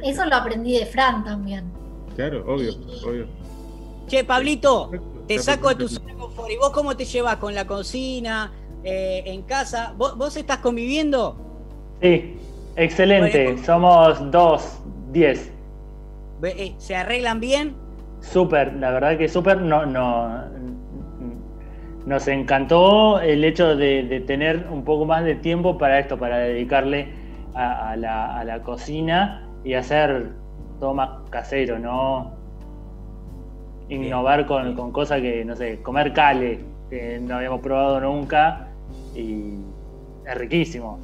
Eso 0.03 0.25
lo 0.27 0.35
aprendí 0.35 0.79
de 0.79 0.87
Fran 0.87 1.25
también. 1.25 1.65
Claro, 2.17 2.45
obvio, 2.47 2.73
obvio. 3.07 3.27
Che, 4.07 4.25
Pablito, 4.25 4.91
te 5.27 5.39
saco 5.39 5.69
de 5.71 5.75
tu 5.77 5.89
zona 5.89 6.15
confort. 6.15 6.51
¿Y 6.51 6.57
vos 6.57 6.71
cómo 6.71 6.97
te 6.97 7.05
llevas 7.05 7.37
con 7.37 7.55
la 7.55 7.67
cocina, 7.67 8.53
eh, 8.83 9.23
en 9.27 9.43
casa? 9.43 9.95
¿Vos, 9.97 10.37
estás 10.37 10.59
conviviendo? 10.59 11.37
Sí, 12.01 12.37
excelente. 12.77 13.57
Somos 13.65 14.31
dos, 14.31 14.81
diez. 15.13 15.53
Eh, 16.43 16.75
¿Se 16.79 16.97
arreglan 16.97 17.39
bien? 17.39 17.77
Súper, 18.21 18.75
la 18.75 18.91
verdad 18.91 19.17
que 19.17 19.29
súper. 19.29 19.61
No, 19.61 19.87
no, 19.87 20.45
nos 22.05 22.27
encantó 22.27 23.21
el 23.21 23.45
hecho 23.45 23.77
de, 23.77 24.23
tener 24.27 24.67
un 24.69 24.85
poco 24.85 25.05
más 25.05 25.25
de 25.25 25.37
tiempo 25.37 25.79
para 25.79 26.01
esto, 26.01 26.19
para 26.19 26.39
dedicarle 26.39 27.15
a, 27.55 27.95
la, 27.97 28.39
a 28.39 28.45
la 28.45 28.63
cocina 28.63 29.42
y 29.65 29.75
hacer 29.75 30.33
todo 30.81 30.95
más 30.95 31.11
casero, 31.31 31.79
¿no? 31.79 32.33
Innovar 33.89 34.47
con, 34.47 34.93
cosas 34.93 35.21
que, 35.21 35.45
no 35.45 35.55
sé, 35.55 35.81
comer 35.83 36.13
cale, 36.13 36.61
que 36.91 37.21
no 37.21 37.37
habíamos 37.37 37.61
probado 37.61 38.01
nunca 38.01 38.69
y 39.15 39.55
es 40.27 40.35
riquísimo. 40.35 40.99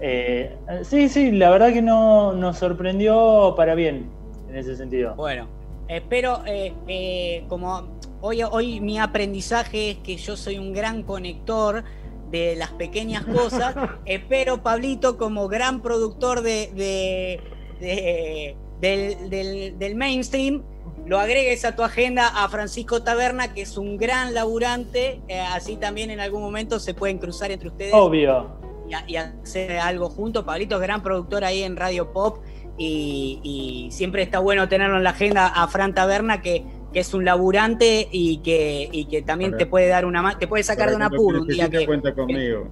Eh, 0.00 0.56
sí, 0.82 1.08
sí, 1.08 1.32
la 1.32 1.50
verdad 1.50 1.72
que 1.72 1.82
no, 1.82 2.32
nos 2.32 2.58
sorprendió 2.58 3.54
para 3.56 3.74
bien 3.74 4.06
en 4.48 4.56
ese 4.56 4.76
sentido. 4.76 5.14
Bueno, 5.14 5.48
espero, 5.88 6.42
eh, 6.46 6.72
eh, 6.86 7.44
como 7.48 7.88
hoy, 8.20 8.42
hoy 8.42 8.80
mi 8.80 8.98
aprendizaje 8.98 9.92
es 9.92 9.96
que 9.98 10.16
yo 10.16 10.36
soy 10.36 10.58
un 10.58 10.72
gran 10.72 11.02
conector 11.02 11.84
de 12.30 12.56
las 12.56 12.70
pequeñas 12.70 13.24
cosas, 13.24 13.74
espero, 14.04 14.62
Pablito, 14.62 15.16
como 15.16 15.48
gran 15.48 15.82
productor 15.82 16.42
de 16.42 17.40
del, 17.80 19.94
mainstream, 19.94 20.62
lo 21.06 21.18
agregues 21.18 21.64
a 21.64 21.76
tu 21.76 21.82
agenda 21.82 22.28
a 22.28 22.48
Francisco 22.48 23.02
Taberna, 23.02 23.52
que 23.52 23.62
es 23.62 23.76
un 23.76 23.96
gran 23.96 24.34
laburante, 24.34 25.20
eh, 25.28 25.40
así 25.40 25.76
también 25.76 26.10
en 26.10 26.20
algún 26.20 26.42
momento 26.42 26.78
se 26.78 26.94
pueden 26.94 27.18
cruzar 27.18 27.50
entre 27.50 27.68
ustedes. 27.68 27.94
Obvio. 27.94 28.58
Y, 29.06 29.16
hacer 29.16 29.78
algo 29.78 30.10
juntos. 30.10 30.44
Pablito 30.44 30.76
es 30.76 30.82
gran 30.82 31.02
productor 31.02 31.44
ahí 31.44 31.62
en 31.62 31.76
Radio 31.76 32.12
Pop 32.12 32.44
y, 32.76 33.88
siempre 33.90 34.22
está 34.22 34.38
bueno 34.38 34.68
tenerlo 34.68 34.96
en 34.96 35.04
la 35.04 35.10
agenda 35.10 35.46
a 35.46 35.66
Fran 35.68 35.94
Taberna, 35.94 36.42
que, 36.42 36.64
que 36.92 37.00
es 37.00 37.14
un 37.14 37.24
laburante 37.24 38.08
y 38.10 38.38
que, 38.38 39.06
que 39.10 39.22
también 39.22 39.56
te 39.56 39.66
puede 39.66 39.88
dar 39.88 40.04
una 40.04 40.38
te 40.38 40.46
puede 40.46 40.62
sacar 40.62 40.90
de 40.90 40.96
una 40.96 41.06
apuro 41.06 41.42
un 41.42 41.48
día 41.48 41.68
que, 41.68 41.86
cuenta 41.86 42.14
conmigo. 42.14 42.68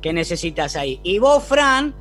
que 0.00 0.12
necesitas 0.12 0.76
ahí. 0.76 1.00
Y 1.02 1.18
vos, 1.18 1.44
Fran, 1.44 1.94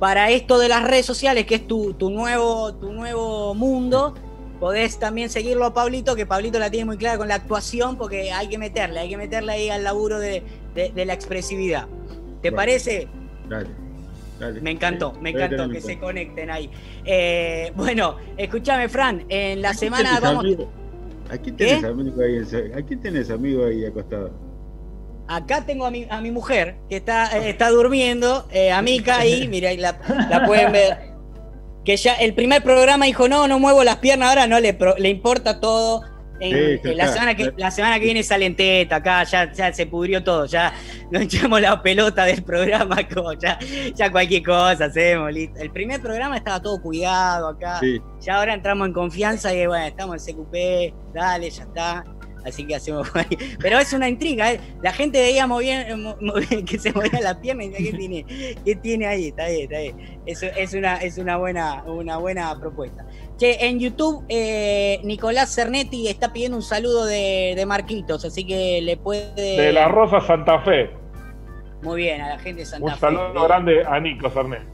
para 0.00 0.30
esto 0.30 0.58
de 0.58 0.68
las 0.68 0.82
redes 0.82 1.04
sociales, 1.04 1.44
que 1.44 1.56
es 1.56 1.68
tu, 1.68 1.94
nuevo, 2.10 2.74
tu 2.74 2.90
nuevo 2.90 3.54
mundo, 3.54 4.14
podés 4.58 4.98
también 4.98 5.28
seguirlo 5.28 5.66
a 5.66 5.74
Pablito, 5.74 6.16
que 6.16 6.24
Pablito 6.24 6.58
la 6.58 6.70
tiene 6.70 6.86
muy 6.86 6.96
clara 6.96 7.18
con 7.18 7.28
la 7.28 7.34
actuación, 7.34 7.98
porque 7.98 8.32
hay 8.32 8.48
que 8.48 8.56
meterle, 8.56 8.98
hay 9.00 9.10
que 9.10 9.18
meterle 9.18 9.52
ahí 9.52 9.68
al 9.68 9.84
laburo 9.84 10.18
de, 10.18 10.42
la 10.74 11.12
expresividad. 11.12 11.86
¿Te 12.40 12.50
parece? 12.50 13.08
Dale. 13.46 13.68
Dale. 14.40 14.62
Me 14.62 14.70
encantó, 14.70 15.12
me 15.20 15.30
encantó 15.30 15.68
que 15.68 15.82
se 15.82 15.98
conecten 15.98 16.50
ahí. 16.50 16.70
Eh, 17.04 17.70
bueno, 17.76 18.16
escúchame, 18.38 18.88
Fran, 18.88 19.26
en 19.28 19.60
la 19.60 19.74
semana 19.74 20.18
vamos. 20.18 20.46
¿A 21.30 21.36
quién 21.36 21.56
tenés 21.56 21.84
amigo 21.84 22.22
ahí? 22.22 22.38
¿A 22.74 22.82
quién 22.82 23.00
tenés 23.02 23.30
amigo 23.30 23.66
ahí 23.66 23.84
acostado? 23.84 24.32
Acá 25.30 25.64
tengo 25.64 25.86
a 25.86 25.90
mi, 25.90 26.06
a 26.10 26.20
mi 26.20 26.30
mujer 26.32 26.76
que 26.88 26.96
está, 26.96 27.38
eh, 27.38 27.50
está 27.50 27.70
durmiendo, 27.70 28.46
eh, 28.50 28.72
Amica, 28.72 29.18
ahí, 29.18 29.46
mira, 29.48 29.72
la, 29.74 29.98
la 30.28 30.44
pueden 30.44 30.72
ver. 30.72 30.98
Que 31.84 31.96
ya 31.96 32.14
el 32.14 32.34
primer 32.34 32.62
programa 32.62 33.06
dijo, 33.06 33.28
no, 33.28 33.48
no 33.48 33.58
muevo 33.58 33.82
las 33.84 33.96
piernas, 33.96 34.28
ahora 34.28 34.46
no 34.46 34.60
le, 34.60 34.76
le 34.98 35.08
importa 35.08 35.60
todo. 35.60 36.02
la, 36.40 37.08
semana 37.08 37.34
que, 37.34 37.52
la 37.56 37.70
semana 37.70 37.98
que 37.98 38.06
viene 38.06 38.22
sale 38.22 38.46
en 38.46 38.56
teta, 38.56 38.96
acá 38.96 39.24
ya, 39.24 39.52
ya 39.52 39.72
se 39.72 39.86
pudrió 39.86 40.24
todo, 40.24 40.46
ya 40.46 40.74
nos 41.10 41.22
echamos 41.22 41.60
la 41.60 41.80
pelota 41.80 42.24
del 42.24 42.42
programa, 42.42 42.96
como 43.14 43.32
ya, 43.34 43.58
ya 43.94 44.10
cualquier 44.10 44.42
cosa 44.42 44.86
hacemos, 44.86 45.32
listo. 45.32 45.60
El 45.60 45.70
primer 45.70 46.02
programa 46.02 46.36
estaba 46.36 46.60
todo 46.60 46.82
cuidado 46.82 47.48
acá, 47.48 47.80
ya 48.20 48.36
ahora 48.36 48.52
entramos 48.52 48.88
en 48.88 48.92
confianza 48.92 49.54
y 49.54 49.66
bueno, 49.66 49.86
estamos 49.86 50.28
en 50.28 50.34
CQP, 50.34 51.14
dale, 51.14 51.50
ya 51.50 51.62
está. 51.62 52.04
Así 52.44 52.66
que 52.66 52.74
hacemos. 52.74 53.10
Pero 53.60 53.78
es 53.78 53.92
una 53.92 54.08
intriga, 54.08 54.52
¿eh? 54.52 54.60
La 54.82 54.92
gente 54.92 55.20
veía 55.20 55.46
moviendo, 55.46 56.16
que 56.66 56.78
se 56.78 56.92
movía 56.92 57.20
la 57.20 57.40
pierna 57.40 57.64
y 57.64 57.70
¿qué 57.70 57.92
tiene, 57.92 58.24
¿qué 58.64 58.76
tiene 58.76 59.06
ahí? 59.06 59.28
Está 59.28 59.44
ahí, 59.44 59.62
está 59.62 59.76
ahí. 59.76 59.94
Es, 60.26 60.42
es, 60.42 60.74
una, 60.74 60.96
es 60.96 61.18
una, 61.18 61.36
buena, 61.36 61.82
una 61.84 62.16
buena 62.18 62.58
propuesta. 62.58 63.04
Che, 63.36 63.66
en 63.66 63.78
YouTube, 63.78 64.24
eh, 64.28 65.00
Nicolás 65.04 65.54
Cernetti 65.54 66.08
está 66.08 66.32
pidiendo 66.32 66.56
un 66.56 66.62
saludo 66.62 67.06
de, 67.06 67.54
de, 67.56 67.66
Marquitos, 67.66 68.24
así 68.24 68.46
que 68.46 68.80
le 68.82 68.96
puede. 68.96 69.32
De 69.34 69.72
la 69.72 69.88
Rosa 69.88 70.20
Santa 70.20 70.60
Fe. 70.60 70.90
Muy 71.82 72.02
bien, 72.02 72.20
a 72.20 72.30
la 72.30 72.38
gente 72.38 72.60
de 72.60 72.66
Santa 72.66 72.96
Fe. 72.96 73.06
Un 73.06 73.16
saludo 73.16 73.44
grande 73.44 73.84
a 73.84 73.98
Nico 74.00 74.28
Cernetti. 74.30 74.66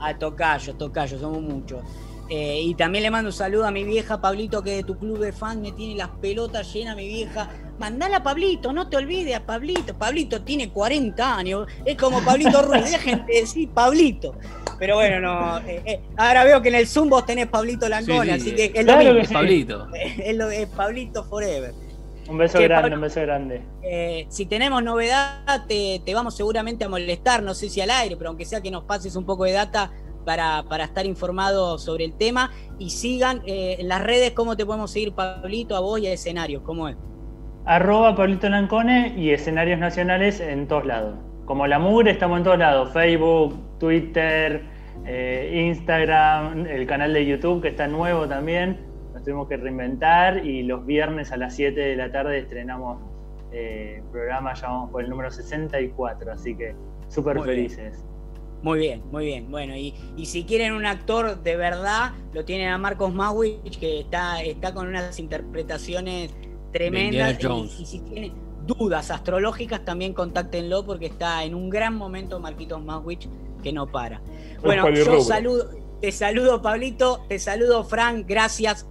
A 0.00 0.16
Tocayo, 0.18 0.74
Tocayo, 0.76 1.18
somos 1.18 1.42
muchos. 1.42 1.84
Eh, 2.32 2.60
y 2.62 2.74
también 2.76 3.02
le 3.02 3.10
mando 3.10 3.30
un 3.30 3.32
saludo 3.32 3.66
a 3.66 3.72
mi 3.72 3.82
vieja, 3.82 4.20
Pablito, 4.20 4.62
que 4.62 4.70
de 4.70 4.82
tu 4.84 4.96
club 4.96 5.18
de 5.18 5.32
fans 5.32 5.60
me 5.60 5.72
tiene 5.72 5.96
las 5.96 6.10
pelotas 6.10 6.72
llenas, 6.72 6.94
mi 6.94 7.08
vieja. 7.08 7.50
Mandala 7.80 8.18
a 8.18 8.22
Pablito, 8.22 8.72
no 8.72 8.88
te 8.88 8.96
olvides 8.96 9.34
a 9.34 9.44
Pablito. 9.44 9.98
Pablito 9.98 10.40
tiene 10.42 10.68
40 10.68 11.36
años, 11.36 11.66
es 11.84 11.96
como 11.96 12.22
Pablito 12.24 12.62
Ruiz, 12.68 12.88
dejen 12.88 13.26
de 13.26 13.34
decir 13.34 13.68
Pablito. 13.70 14.36
Pero 14.78 14.94
bueno, 14.94 15.18
no. 15.20 15.58
Eh, 15.66 15.82
eh, 15.84 16.00
ahora 16.16 16.44
veo 16.44 16.62
que 16.62 16.68
en 16.68 16.76
el 16.76 16.86
Zoom 16.86 17.08
vos 17.08 17.26
tenés 17.26 17.48
Pablito 17.48 17.88
Langone, 17.88 18.34
así 18.34 18.54
que 18.54 18.70
es 18.76 18.86
lo 18.86 18.96
mismo. 18.96 19.18
Es 19.18 19.28
Pablito. 19.28 19.88
Es, 20.24 20.36
lo, 20.36 20.48
es 20.50 20.68
Pablito 20.68 21.24
Forever. 21.24 21.74
Un 22.28 22.38
beso 22.38 22.60
grande, 22.60 22.94
un 22.94 23.00
beso 23.00 23.20
grande. 23.22 23.60
si 24.28 24.46
tenemos 24.46 24.84
novedad, 24.84 25.66
te, 25.66 26.00
te, 26.04 26.14
vamos 26.14 26.36
seguramente 26.36 26.84
a 26.84 26.88
molestar, 26.88 27.42
no 27.42 27.54
sé 27.54 27.68
si 27.68 27.80
al 27.80 27.90
aire, 27.90 28.16
pero 28.16 28.30
aunque 28.30 28.44
sea 28.44 28.60
que 28.60 28.70
nos 28.70 28.84
pases 28.84 29.16
un 29.16 29.26
poco 29.26 29.42
de 29.44 29.52
data, 29.52 29.90
para, 30.24 30.64
estar 30.82 31.06
informados 31.06 31.82
sobre 31.82 32.04
el 32.04 32.14
tema 32.14 32.50
y 32.78 32.90
sigan 32.90 33.42
eh, 33.46 33.76
en 33.78 33.88
las 33.88 34.02
redes 34.02 34.32
cómo 34.32 34.56
te 34.56 34.64
podemos 34.66 34.90
seguir, 34.90 35.12
Pablito, 35.12 35.76
a 35.76 35.80
vos 35.80 36.00
y 36.00 36.06
a 36.06 36.12
escenarios, 36.12 36.62
¿cómo 36.62 36.88
es? 36.88 36.96
Arroba 37.64 38.16
Pablito 38.16 38.48
Lancone 38.48 39.14
y 39.16 39.30
escenarios 39.30 39.78
nacionales 39.78 40.40
en 40.40 40.66
todos 40.66 40.86
lados. 40.86 41.16
Como 41.44 41.66
la 41.66 41.78
mugre 41.78 42.10
estamos 42.10 42.38
en 42.38 42.44
todos 42.44 42.58
lados, 42.58 42.92
Facebook, 42.92 43.78
Twitter, 43.78 44.62
eh, 45.04 45.66
Instagram, 45.66 46.66
el 46.66 46.86
canal 46.86 47.12
de 47.12 47.26
YouTube 47.26 47.62
que 47.62 47.68
está 47.68 47.86
nuevo 47.86 48.26
también, 48.26 48.80
nos 49.12 49.22
tuvimos 49.22 49.48
que 49.48 49.56
reinventar 49.56 50.44
y 50.44 50.62
los 50.62 50.86
viernes 50.86 51.32
a 51.32 51.36
las 51.36 51.54
7 51.54 51.78
de 51.78 51.96
la 51.96 52.10
tarde 52.10 52.38
estrenamos 52.38 53.02
eh, 53.52 54.02
programa, 54.12 54.54
ya 54.54 54.68
vamos 54.68 54.90
por 54.90 55.02
el 55.02 55.10
número 55.10 55.30
64, 55.30 56.32
así 56.32 56.54
que 56.54 56.74
súper 57.08 57.40
felices. 57.42 58.04
Muy 58.62 58.78
bien, 58.78 59.02
muy 59.10 59.24
bien. 59.24 59.50
Bueno, 59.50 59.74
y, 59.76 59.94
si 60.24 60.44
quieren 60.44 60.72
un 60.72 60.86
actor 60.86 61.42
de 61.42 61.56
verdad, 61.56 62.12
lo 62.32 62.44
tienen 62.44 62.68
a 62.68 62.78
Marcos 62.78 63.12
Mawich, 63.12 63.78
que 63.78 64.00
está, 64.00 64.42
está 64.42 64.74
con 64.74 64.88
unas 64.88 65.18
interpretaciones 65.18 66.30
tremendas. 66.72 67.38
Y, 67.78 67.86
si 67.86 68.00
tienen 68.00 68.32
dudas 68.66 69.10
astrológicas, 69.10 69.84
también 69.84 70.12
contáctenlo 70.12 70.84
porque 70.84 71.06
está 71.06 71.42
en 71.44 71.54
un 71.54 71.70
gran 71.70 71.96
momento 71.96 72.38
Marquitos 72.38 72.82
Mawich 72.82 73.28
que 73.62 73.72
no 73.72 73.86
para. 73.86 74.20
Bueno, 74.62 74.88
yo 74.90 75.20
saludo, 75.22 75.70
te 76.00 76.12
saludo, 76.12 76.62
Pablito, 76.62 77.24
te 77.28 77.38
saludo, 77.38 77.84
Fran, 77.84 78.24
gracias. 78.26 78.86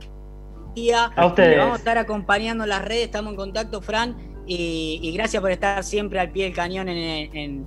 A 1.18 1.26
ustedes. 1.26 1.58
vamos 1.58 1.74
a 1.74 1.78
estar 1.78 1.98
acompañando 1.98 2.66
las 2.66 2.86
redes, 2.86 3.06
estamos 3.06 3.32
en 3.32 3.36
contacto, 3.36 3.82
Fran. 3.82 4.16
Y, 4.48 5.12
gracias 5.14 5.42
por 5.42 5.52
estar 5.52 5.84
siempre 5.84 6.20
al 6.20 6.32
pie 6.32 6.46
del 6.46 6.54
cañón 6.54 6.88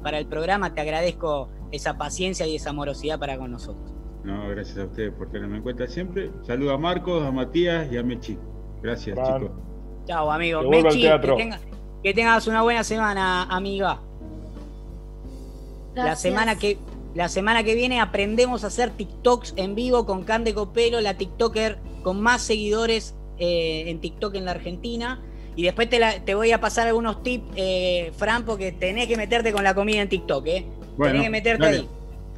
para 0.03 0.19
el 0.19 0.27
programa. 0.27 0.75
Te 0.75 0.81
agradezco 0.81 1.49
esa 1.73 1.99
paciencia 1.99 2.47
y 2.47 2.57
esa 2.57 2.71
amorosidad 2.71 3.19
para 3.19 3.37
con 3.37 3.51
nosotros. 3.51 3.93
No, 4.25 4.49
gracias 4.49 4.79
a 4.79 4.85
ustedes 4.85 5.13
por 5.13 5.31
tenerme 5.31 5.57
en 5.57 5.63
cuenta 5.63 5.87
siempre. 5.89 6.31
Saludos 6.47 6.75
a 6.75 6.79
Marcos, 6.79 7.25
a 7.25 7.33
Matías 7.33 7.91
y 7.91 7.97
a 7.97 8.03
Mechi. 8.03 8.39
Gracias, 8.81 9.17
chicos. 9.17 9.51
Chao, 10.07 10.31
amigo. 10.31 10.63
Mechi, 10.63 11.09
que, 12.03 12.15
tengas 12.15 12.47
una 12.47 12.63
buena 12.63 12.85
semana, 12.85 13.45
amiga. 13.45 14.01
La 15.95 16.15
semana 16.17 16.57
que 16.57 16.79
la 17.15 17.29
semana 17.29 17.63
que 17.63 17.75
viene 17.75 18.01
aprendemos 18.01 18.65
a 18.65 18.69
hacer 18.69 18.91
TikToks 18.91 19.55
en 19.57 19.75
vivo 19.75 20.07
con 20.07 20.25
Cande 20.25 20.55
Copelo, 20.55 21.01
la 21.01 21.15
TikToker 21.15 21.79
con 22.03 22.23
más 22.23 22.41
seguidores 22.41 23.15
eh, 23.39 23.85
en 23.89 24.01
TikTok 24.01 24.35
en 24.35 24.47
la 24.47 24.53
Argentina. 24.53 25.21
Y 25.55 25.65
después 25.65 25.91
te, 25.91 26.01
te 26.25 26.35
voy 26.35 26.53
a 26.53 26.61
pasar 26.61 26.87
algunos 26.87 27.23
tips, 27.23 27.45
eh, 27.57 28.13
Fran, 28.17 28.47
porque 28.47 28.73
tenés 28.73 29.07
que 29.09 29.19
meterte 29.19 29.53
con 29.53 29.63
la 29.63 29.75
comida 29.75 30.01
en 30.01 30.09
TikTok, 30.09 30.47
¿eh? 30.47 30.67
Tenés 30.99 31.23
que 31.23 31.31
meterte 31.31 31.87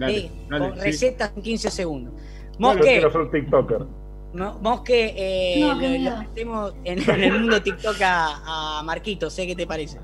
ahí. 0.01 0.31
con 0.49 0.77
recetas 0.77 1.33
en 1.37 1.43
15 1.43 1.71
segundos. 1.71 2.15
Mosque. 2.59 2.83
Quiero 2.83 3.13
ser 3.13 3.31
TikToker. 3.31 3.87
Mosque, 4.61 5.15
eh, 5.17 5.61
no, 5.61 5.75
lo, 5.75 6.17
metemos 6.19 6.75
en, 6.83 7.23
el 7.23 7.33
mundo 7.33 7.63
TikTok 7.63 7.97
a, 8.01 8.83
Marquito, 8.85 9.31
sé 9.31 9.47
qué 9.47 9.55
te 9.55 9.67
parece. 9.67 9.99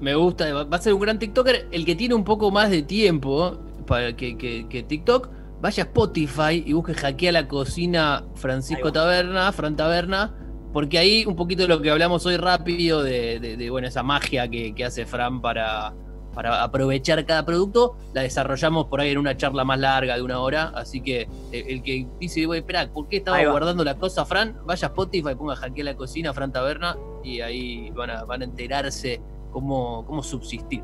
Me 0.00 0.14
gusta, 0.14 0.64
va 0.64 0.76
a 0.76 0.80
ser 0.80 0.94
un 0.94 1.00
gran 1.00 1.18
TikToker. 1.18 1.68
El 1.70 1.84
que 1.84 1.94
tiene 1.94 2.14
un 2.14 2.24
poco 2.24 2.50
más 2.50 2.70
de 2.70 2.82
tiempo 2.82 3.58
para 3.86 4.16
que, 4.16 4.36
que, 4.36 4.82
TikTok, 4.82 5.28
vaya 5.60 5.84
a 5.84 5.86
Spotify 5.86 6.64
y 6.66 6.72
busque 6.72 6.94
Hackea 6.94 7.32
la 7.32 7.46
Cocina 7.46 8.24
Francisco 8.34 8.92
Taberna, 8.92 9.52
Fran 9.52 9.76
Taberna, 9.76 10.34
porque 10.72 10.98
ahí 10.98 11.24
un 11.26 11.36
poquito 11.36 11.62
de 11.62 11.68
lo 11.68 11.80
que 11.80 11.90
hablamos 11.90 12.26
hoy 12.26 12.38
rápido 12.38 13.02
de, 13.02 13.68
bueno, 13.70 13.86
esa 13.86 14.02
magia 14.02 14.48
que, 14.48 14.74
que 14.74 14.84
hace 14.84 15.06
Fran 15.06 15.40
para, 15.40 15.92
para 16.34 16.62
aprovechar 16.62 17.24
cada 17.26 17.44
producto, 17.44 17.96
la 18.12 18.22
desarrollamos 18.22 18.86
por 18.86 19.00
ahí 19.00 19.10
en 19.10 19.18
una 19.18 19.36
charla 19.36 19.64
más 19.64 19.78
larga 19.78 20.16
de 20.16 20.22
una 20.22 20.40
hora. 20.40 20.72
Así 20.74 21.00
que 21.00 21.22
eh, 21.52 21.64
el 21.68 21.82
que 21.82 22.06
dice, 22.18 22.46
voy, 22.46 22.58
espera, 22.58 22.88
¿por 22.92 23.08
qué 23.08 23.18
estaba 23.18 23.44
guardando 23.44 23.84
la 23.84 23.96
cosa, 23.96 24.24
Fran? 24.24 24.56
Vaya 24.64 24.88
a 24.88 24.90
Spotify, 24.90 25.34
ponga 25.34 25.56
Hackear 25.56 25.84
la 25.84 25.96
Cocina, 25.96 26.32
Fran 26.32 26.52
Taberna, 26.52 26.96
y 27.24 27.40
ahí 27.40 27.90
van 27.90 28.10
a, 28.10 28.24
van 28.24 28.42
a 28.42 28.44
enterarse 28.44 29.20
cómo, 29.50 30.04
cómo 30.06 30.22
subsistir. 30.22 30.82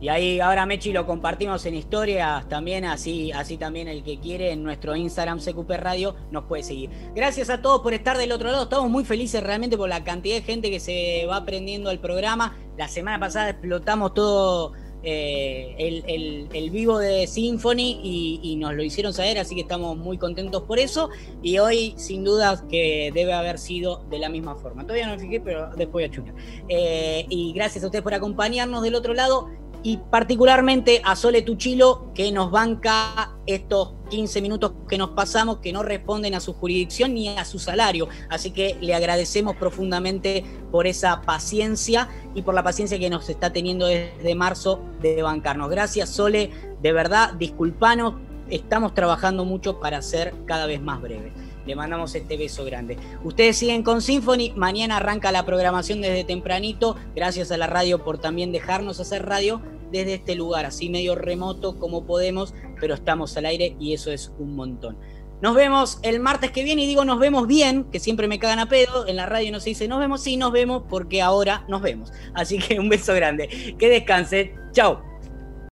Y 0.00 0.08
ahí 0.08 0.40
ahora 0.40 0.64
Mechi 0.64 0.92
lo 0.92 1.04
compartimos 1.04 1.66
en 1.66 1.74
historias 1.74 2.48
también, 2.48 2.86
así, 2.86 3.32
así 3.32 3.58
también 3.58 3.86
el 3.86 4.02
que 4.02 4.18
quiere 4.18 4.52
en 4.52 4.62
nuestro 4.62 4.96
Instagram 4.96 5.40
CQP 5.40 5.70
Radio 5.72 6.16
nos 6.30 6.44
puede 6.44 6.62
seguir. 6.62 6.90
Gracias 7.14 7.50
a 7.50 7.60
todos 7.60 7.82
por 7.82 7.92
estar 7.92 8.16
del 8.16 8.32
otro 8.32 8.50
lado. 8.50 8.64
Estamos 8.64 8.88
muy 8.88 9.04
felices 9.04 9.42
realmente 9.42 9.76
por 9.76 9.90
la 9.90 10.02
cantidad 10.02 10.36
de 10.36 10.42
gente 10.42 10.70
que 10.70 10.80
se 10.80 11.26
va 11.26 11.36
aprendiendo 11.36 11.90
el 11.90 11.98
programa. 11.98 12.56
La 12.78 12.88
semana 12.88 13.20
pasada 13.20 13.50
explotamos 13.50 14.14
todo 14.14 14.72
eh, 15.02 16.48
el, 16.52 16.70
vivo 16.70 16.98
de 16.98 17.26
Symphony 17.26 18.00
y, 18.02 18.56
nos 18.56 18.74
lo 18.74 18.82
hicieron 18.82 19.14
saber, 19.14 19.38
así 19.38 19.54
que 19.54 19.62
estamos 19.62 19.96
muy 19.96 20.18
contentos 20.18 20.62
por 20.62 20.78
eso. 20.78 21.10
Y 21.42 21.58
hoy, 21.58 21.94
sin 21.96 22.24
duda, 22.24 22.62
que 22.68 23.10
debe 23.14 23.32
haber 23.32 23.58
sido 23.58 24.04
de 24.10 24.18
la 24.18 24.28
misma 24.28 24.56
forma. 24.56 24.82
Todavía 24.82 25.06
no 25.06 25.14
me 25.14 25.18
fijé, 25.18 25.40
pero 25.40 25.68
después 25.76 25.90
voy 25.92 26.04
a 26.04 26.10
chutar. 26.10 26.34
Eh, 26.68 27.24
y 27.28 27.52
gracias 27.52 27.82
a 27.84 27.86
ustedes 27.86 28.02
por 28.02 28.14
acompañarnos 28.14 28.82
del 28.82 28.94
otro 28.94 29.14
lado 29.14 29.48
y 29.82 29.96
particularmente 29.96 31.00
a 31.04 31.16
Sole 31.16 31.42
Tuchilo, 31.42 32.12
que 32.14 32.30
nos 32.32 32.50
banca 32.50 33.32
estos 33.46 33.94
15 34.10 34.42
minutos 34.42 34.72
que 34.88 34.98
nos 34.98 35.10
pasamos, 35.10 35.58
que 35.58 35.72
no 35.72 35.82
responden 35.82 36.34
a 36.34 36.40
su 36.40 36.52
jurisdicción 36.52 37.14
ni 37.14 37.28
a 37.28 37.44
su 37.44 37.58
salario. 37.58 38.08
Así 38.28 38.50
que 38.50 38.76
le 38.80 38.94
agradecemos 38.94 39.56
profundamente 39.56 40.44
por 40.70 40.86
esa 40.86 41.22
paciencia 41.22 42.08
y 42.34 42.42
por 42.42 42.54
la 42.54 42.62
paciencia 42.62 42.98
que 42.98 43.08
nos 43.08 43.28
está 43.28 43.52
teniendo 43.52 43.86
desde 43.86 44.34
marzo 44.34 44.80
de 45.00 45.22
bancarnos. 45.22 45.70
Gracias, 45.70 46.10
Sole. 46.10 46.50
De 46.82 46.92
verdad, 46.92 47.32
disculpanos, 47.34 48.14
estamos 48.50 48.94
trabajando 48.94 49.44
mucho 49.44 49.80
para 49.80 50.02
ser 50.02 50.34
cada 50.46 50.66
vez 50.66 50.80
más 50.82 51.00
breves. 51.00 51.32
Le 51.70 51.76
mandamos 51.76 52.12
este 52.16 52.36
beso 52.36 52.64
grande. 52.64 52.98
Ustedes 53.22 53.56
siguen 53.56 53.84
con 53.84 54.02
Symphony. 54.02 54.50
Mañana 54.56 54.96
arranca 54.96 55.30
la 55.30 55.46
programación 55.46 56.00
desde 56.00 56.24
tempranito. 56.24 56.96
Gracias 57.14 57.52
a 57.52 57.56
la 57.56 57.68
radio 57.68 58.02
por 58.02 58.18
también 58.18 58.50
dejarnos 58.50 58.98
hacer 58.98 59.24
radio 59.24 59.62
desde 59.92 60.14
este 60.14 60.34
lugar, 60.34 60.66
así 60.66 60.88
medio 60.88 61.14
remoto 61.14 61.78
como 61.78 62.06
podemos, 62.06 62.54
pero 62.80 62.94
estamos 62.94 63.36
al 63.36 63.46
aire 63.46 63.76
y 63.78 63.92
eso 63.92 64.10
es 64.10 64.32
un 64.40 64.56
montón. 64.56 64.98
Nos 65.42 65.54
vemos 65.54 66.00
el 66.02 66.18
martes 66.18 66.50
que 66.50 66.64
viene 66.64 66.82
y 66.82 66.86
digo 66.88 67.04
nos 67.04 67.20
vemos 67.20 67.46
bien, 67.46 67.84
que 67.84 68.00
siempre 68.00 68.26
me 68.26 68.40
cagan 68.40 68.58
a 68.58 68.68
pedo. 68.68 69.06
En 69.06 69.14
la 69.14 69.26
radio 69.26 69.52
no 69.52 69.60
se 69.60 69.70
dice 69.70 69.86
nos 69.86 70.00
vemos, 70.00 70.24
sí 70.24 70.36
nos 70.36 70.50
vemos 70.50 70.82
porque 70.90 71.22
ahora 71.22 71.64
nos 71.68 71.82
vemos. 71.82 72.12
Así 72.34 72.58
que 72.58 72.80
un 72.80 72.88
beso 72.88 73.14
grande. 73.14 73.76
Que 73.78 73.88
descanse. 73.88 74.54
Chao. 74.72 75.09